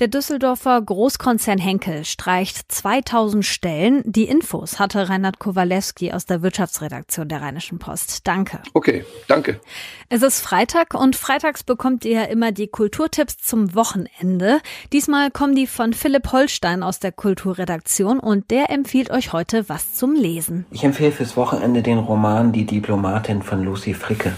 Der 0.00 0.08
Düsseldorfer 0.08 0.80
Großkonzern 0.80 1.58
Henkel 1.58 2.06
streicht 2.06 2.72
2000 2.72 3.44
Stellen. 3.44 4.02
Die 4.06 4.24
Infos 4.24 4.78
hatte 4.78 5.10
Reinhard 5.10 5.38
Kowalewski 5.38 6.12
aus 6.12 6.24
der 6.24 6.40
Wirtschaftsredaktion 6.40 7.28
der 7.28 7.42
Rheinischen 7.42 7.78
Post. 7.78 8.26
Danke. 8.26 8.60
Okay, 8.72 9.04
danke. 9.28 9.60
Es 10.08 10.22
ist 10.22 10.40
Freitag 10.40 10.94
und 10.94 11.16
freitags 11.16 11.64
bekommt 11.64 12.06
ihr 12.06 12.12
ja 12.12 12.22
immer 12.22 12.50
die 12.50 12.68
Kulturtipps 12.68 13.36
zum 13.36 13.74
Wochenende. 13.74 14.60
Diesmal 14.94 15.30
kommen 15.30 15.54
die 15.54 15.66
von 15.66 15.92
Philipp 15.92 16.32
Holstein 16.32 16.82
aus 16.82 16.98
der 16.98 17.12
Kulturredaktion 17.12 18.20
und 18.20 18.50
der 18.50 18.70
empfiehlt 18.70 19.10
euch 19.10 19.34
heute 19.34 19.68
was 19.68 19.92
zum 19.92 20.14
Lesen. 20.14 20.64
Ich 20.70 20.82
empfehle 20.82 21.12
fürs 21.12 21.36
Wochenende 21.36 21.82
den 21.82 21.98
Roman 21.98 22.52
Die 22.52 22.64
Diplomatin 22.64 23.42
von 23.42 23.62
Lucy 23.62 23.92
Fricke. 23.92 24.32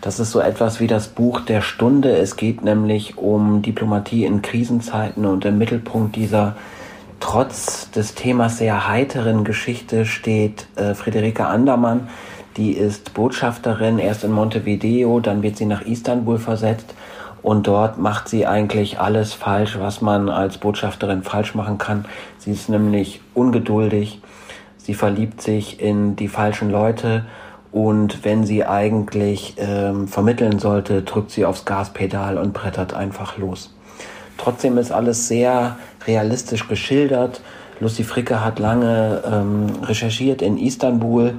Das 0.00 0.18
ist 0.18 0.30
so 0.30 0.40
etwas 0.40 0.80
wie 0.80 0.86
das 0.86 1.08
Buch 1.08 1.40
der 1.40 1.60
Stunde. 1.60 2.16
Es 2.16 2.36
geht 2.36 2.64
nämlich 2.64 3.18
um 3.18 3.60
Diplomatie 3.60 4.24
in 4.24 4.40
Krisenzeiten 4.40 5.26
und 5.26 5.44
im 5.44 5.58
Mittelpunkt 5.58 6.16
dieser 6.16 6.56
trotz 7.20 7.90
des 7.90 8.14
Themas 8.14 8.56
sehr 8.56 8.88
heiteren 8.88 9.44
Geschichte 9.44 10.06
steht 10.06 10.66
äh, 10.76 10.94
Friederike 10.94 11.46
Andermann. 11.46 12.08
Die 12.56 12.72
ist 12.72 13.12
Botschafterin 13.12 13.98
erst 13.98 14.24
in 14.24 14.32
Montevideo, 14.32 15.20
dann 15.20 15.42
wird 15.42 15.58
sie 15.58 15.66
nach 15.66 15.82
Istanbul 15.82 16.38
versetzt 16.38 16.94
und 17.42 17.66
dort 17.66 17.98
macht 17.98 18.28
sie 18.28 18.46
eigentlich 18.46 18.98
alles 18.98 19.34
falsch, 19.34 19.78
was 19.78 20.00
man 20.00 20.30
als 20.30 20.58
Botschafterin 20.58 21.22
falsch 21.22 21.54
machen 21.54 21.78
kann. 21.78 22.06
Sie 22.38 22.52
ist 22.52 22.70
nämlich 22.70 23.20
ungeduldig, 23.34 24.20
sie 24.78 24.94
verliebt 24.94 25.42
sich 25.42 25.80
in 25.80 26.16
die 26.16 26.28
falschen 26.28 26.70
Leute 26.70 27.26
und 27.72 28.24
wenn 28.24 28.44
sie 28.44 28.64
eigentlich 28.64 29.54
ähm, 29.58 30.08
vermitteln 30.08 30.58
sollte, 30.58 31.02
drückt 31.02 31.30
sie 31.30 31.44
aufs 31.44 31.64
Gaspedal 31.64 32.36
und 32.38 32.52
brettert 32.52 32.94
einfach 32.94 33.38
los. 33.38 33.72
Trotzdem 34.38 34.78
ist 34.78 34.90
alles 34.90 35.28
sehr 35.28 35.76
realistisch 36.06 36.66
geschildert. 36.66 37.40
Lucy 37.78 38.04
Fricke 38.04 38.44
hat 38.44 38.58
lange 38.58 39.22
ähm, 39.24 39.66
recherchiert 39.82 40.42
in 40.42 40.58
Istanbul 40.58 41.34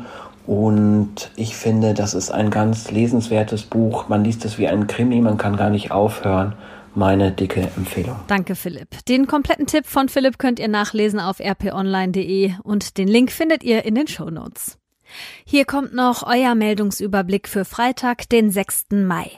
und 0.47 1.31
ich 1.35 1.55
finde, 1.55 1.93
das 1.93 2.13
ist 2.13 2.31
ein 2.31 2.50
ganz 2.50 2.91
lesenswertes 2.91 3.63
Buch. 3.63 4.07
Man 4.07 4.23
liest 4.23 4.45
es 4.45 4.57
wie 4.57 4.67
ein 4.67 4.88
Krimi, 4.88 5.21
man 5.21 5.38
kann 5.38 5.55
gar 5.55 5.69
nicht 5.69 5.91
aufhören. 5.91 6.55
Meine 6.93 7.31
dicke 7.31 7.69
Empfehlung. 7.77 8.17
Danke, 8.27 8.55
Philipp. 8.55 9.05
Den 9.07 9.25
kompletten 9.25 9.65
Tipp 9.65 9.85
von 9.85 10.09
Philipp 10.09 10.38
könnt 10.39 10.59
ihr 10.59 10.67
nachlesen 10.67 11.21
auf 11.21 11.39
rponline.de 11.39 12.51
und 12.63 12.97
den 12.97 13.07
Link 13.07 13.31
findet 13.31 13.63
ihr 13.63 13.85
in 13.85 13.95
den 13.95 14.07
Shownotes. 14.07 14.80
Hier 15.46 15.65
kommt 15.65 15.94
noch 15.94 16.24
euer 16.24 16.56
Meldungsüberblick 16.56 17.48
für 17.48 17.65
Freitag, 17.65 18.30
den 18.30 18.51
6. 18.51 18.86
Mai. 18.91 19.32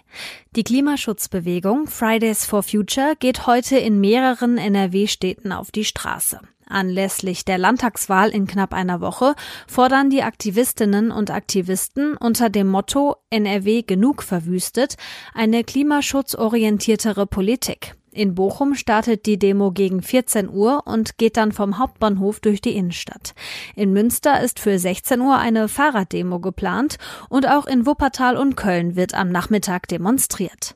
Die 0.56 0.64
Klimaschutzbewegung 0.64 1.88
Fridays 1.88 2.46
for 2.46 2.64
Future 2.64 3.16
geht 3.20 3.48
heute 3.48 3.78
in 3.78 4.00
mehreren 4.00 4.58
NRW-Städten 4.58 5.52
auf 5.52 5.72
die 5.72 5.86
Straße. 5.86 6.40
Anlässlich 6.68 7.46
der 7.46 7.58
Landtagswahl 7.58 8.30
in 8.30 8.48
knapp 8.48 8.74
einer 8.74 9.02
Woche 9.02 9.36
fordern 9.68 10.10
die 10.10 10.24
Aktivistinnen 10.24 11.12
und 11.12 11.30
Aktivisten 11.30 12.18
unter 12.18 12.50
dem 12.50 12.68
Motto 12.68 13.16
NRW 13.30 13.84
genug 13.84 14.24
verwüstet 14.24 14.96
eine 15.34 15.64
klimaschutzorientiertere 15.64 17.28
Politik. 17.28 17.96
In 18.14 18.36
Bochum 18.36 18.76
startet 18.76 19.26
die 19.26 19.40
Demo 19.40 19.72
gegen 19.72 20.04
14 20.04 20.48
Uhr 20.48 20.84
und 20.86 21.18
geht 21.18 21.36
dann 21.36 21.52
vom 21.52 21.80
Hauptbahnhof 21.80 22.40
durch 22.40 22.62
die 22.62 22.76
Innenstadt. 22.76 23.34
In 23.76 23.92
Münster 23.92 24.42
ist 24.42 24.60
für 24.60 24.78
16 24.78 25.20
Uhr 25.20 25.38
eine 25.38 25.68
Fahrraddemo 25.68 26.40
geplant 26.40 26.98
und 27.30 27.48
auch 27.48 27.66
in 27.66 27.88
Wuppertal 27.88 28.38
und 28.38 28.56
Köln 28.56 28.96
wird 28.96 29.16
am 29.16 29.30
Nachmittag 29.30 29.88
demonstriert. 29.88 30.76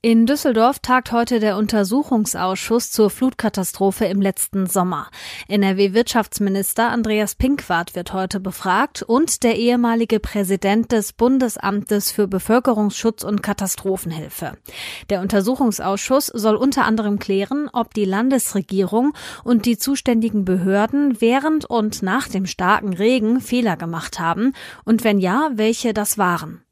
In 0.00 0.26
Düsseldorf 0.26 0.78
tagt 0.78 1.10
heute 1.10 1.40
der 1.40 1.56
Untersuchungsausschuss 1.56 2.92
zur 2.92 3.10
Flutkatastrophe 3.10 4.04
im 4.04 4.22
letzten 4.22 4.66
Sommer. 4.66 5.08
NRW-Wirtschaftsminister 5.48 6.88
Andreas 6.90 7.34
Pinkwart 7.34 7.96
wird 7.96 8.12
heute 8.12 8.38
befragt 8.38 9.02
und 9.02 9.42
der 9.42 9.56
ehemalige 9.56 10.20
Präsident 10.20 10.92
des 10.92 11.12
Bundesamtes 11.12 12.12
für 12.12 12.28
Bevölkerungsschutz 12.28 13.24
und 13.24 13.42
Katastrophenhilfe. 13.42 14.52
Der 15.10 15.20
Untersuchungsausschuss 15.20 16.26
soll 16.26 16.54
unter 16.54 16.84
anderem 16.84 17.18
klären, 17.18 17.68
ob 17.72 17.92
die 17.92 18.04
Landesregierung 18.04 19.14
und 19.42 19.66
die 19.66 19.78
zuständigen 19.78 20.44
Behörden 20.44 21.20
während 21.20 21.64
und 21.64 22.02
nach 22.02 22.28
dem 22.28 22.46
starken 22.46 22.92
Regen 22.92 23.40
Fehler 23.40 23.76
gemacht 23.76 24.20
haben 24.20 24.52
und 24.84 25.02
wenn 25.02 25.18
ja, 25.18 25.50
welche 25.54 25.92
das 25.92 26.18
waren. 26.18 26.62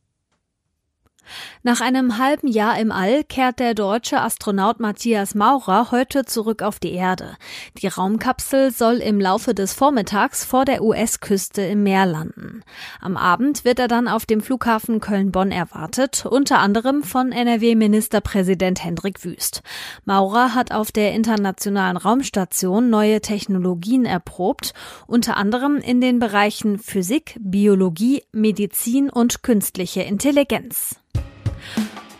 Nach 1.62 1.80
einem 1.80 2.18
halben 2.18 2.48
Jahr 2.48 2.78
im 2.78 2.92
All 2.92 3.24
kehrt 3.24 3.58
der 3.58 3.74
deutsche 3.74 4.20
Astronaut 4.20 4.80
Matthias 4.80 5.34
Maurer 5.34 5.90
heute 5.90 6.24
zurück 6.24 6.62
auf 6.62 6.78
die 6.78 6.92
Erde. 6.92 7.36
Die 7.78 7.88
Raumkapsel 7.88 8.70
soll 8.70 8.96
im 8.96 9.20
Laufe 9.20 9.54
des 9.54 9.72
Vormittags 9.72 10.44
vor 10.44 10.64
der 10.64 10.82
US-Küste 10.82 11.62
im 11.62 11.82
Meer 11.82 12.06
landen. 12.06 12.62
Am 13.00 13.16
Abend 13.16 13.64
wird 13.64 13.78
er 13.78 13.88
dann 13.88 14.08
auf 14.08 14.26
dem 14.26 14.40
Flughafen 14.40 15.00
Köln-Bonn 15.00 15.50
erwartet, 15.50 16.26
unter 16.26 16.58
anderem 16.58 17.02
von 17.02 17.32
NRW-Ministerpräsident 17.32 18.84
Hendrik 18.84 19.24
Wüst. 19.24 19.62
Maurer 20.04 20.54
hat 20.54 20.72
auf 20.72 20.92
der 20.92 21.12
internationalen 21.12 21.96
Raumstation 21.96 22.90
neue 22.90 23.20
Technologien 23.20 24.04
erprobt, 24.04 24.72
unter 25.06 25.36
anderem 25.36 25.78
in 25.78 26.00
den 26.00 26.18
Bereichen 26.18 26.78
Physik, 26.78 27.36
Biologie, 27.40 28.22
Medizin 28.32 29.10
und 29.10 29.42
künstliche 29.42 30.02
Intelligenz. 30.02 30.96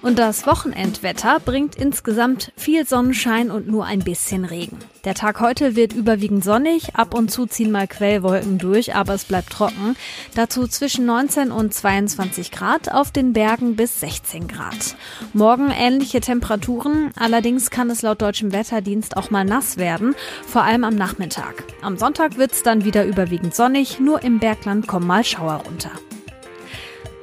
Und 0.07 0.21
das 0.21 0.47
Wochenendwetter 0.47 1.41
bringt 1.45 1.75
insgesamt 1.75 2.53
viel 2.57 2.87
Sonnenschein 2.87 3.51
und 3.51 3.67
nur 3.67 3.87
ein 3.87 4.05
bisschen 4.05 4.45
Regen. 4.45 4.79
Der 5.05 5.15
Tag 5.15 5.41
heute 5.41 5.75
wird 5.75 5.95
überwiegend 5.95 6.45
sonnig, 6.45 6.95
ab 6.95 7.13
und 7.13 7.29
zu 7.29 7.47
ziehen 7.47 7.73
mal 7.73 7.89
Quellwolken 7.89 8.59
durch, 8.59 8.95
aber 8.95 9.15
es 9.15 9.25
bleibt 9.25 9.51
trocken. 9.51 9.97
Dazu 10.37 10.69
zwischen 10.69 11.07
19 11.07 11.51
und 11.51 11.75
22 11.75 12.53
Grad, 12.53 12.93
auf 12.93 13.11
den 13.11 13.33
Bergen 13.33 13.75
bis 13.75 13.99
16 13.99 14.47
Grad. 14.47 14.95
Morgen 15.33 15.73
ähnliche 15.77 16.21
Temperaturen, 16.21 17.11
allerdings 17.17 17.71
kann 17.71 17.91
es 17.91 18.03
laut 18.03 18.23
deutschem 18.23 18.53
Wetterdienst 18.53 19.17
auch 19.17 19.31
mal 19.31 19.45
nass 19.45 19.77
werden, 19.77 20.15
vor 20.47 20.63
allem 20.63 20.85
am 20.85 20.95
Nachmittag. 20.95 21.65
Am 21.83 21.99
Sonntag 21.99 22.39
wird 22.39 22.53
es 22.53 22.63
dann 22.63 22.85
wieder 22.85 23.05
überwiegend 23.05 23.57
sonnig, 23.57 23.99
nur 23.99 24.23
im 24.23 24.39
Bergland 24.39 24.87
kommen 24.87 25.09
mal 25.09 25.25
Schauer 25.25 25.63
runter. 25.67 25.91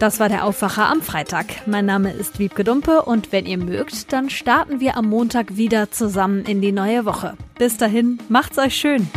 Das 0.03 0.19
war 0.19 0.27
der 0.27 0.43
Aufwacher 0.43 0.89
am 0.89 1.01
Freitag. 1.01 1.65
Mein 1.65 1.85
Name 1.85 2.11
ist 2.11 2.37
Wiebke 2.37 2.65
Dumpe 2.65 3.03
und 3.03 3.31
wenn 3.31 3.45
ihr 3.45 3.57
mögt, 3.57 4.11
dann 4.11 4.29
starten 4.29 4.81
wir 4.81 4.97
am 4.97 5.05
Montag 5.05 5.55
wieder 5.55 5.91
zusammen 5.91 6.43
in 6.43 6.59
die 6.59 6.73
neue 6.73 7.05
Woche. 7.05 7.37
Bis 7.57 7.77
dahin, 7.77 8.19
macht's 8.27 8.57
euch 8.57 8.75
schön. 8.75 9.07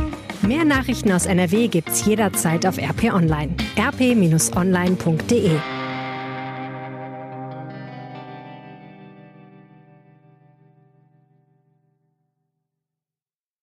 Mehr 0.43 0.65
Nachrichten 0.65 1.11
aus 1.11 1.27
NRW 1.27 1.67
gibt's 1.67 2.07
jederzeit 2.07 2.65
auf 2.67 2.79
RP 2.79 3.13
Online. 3.13 3.57
rp-online.de 3.77 5.51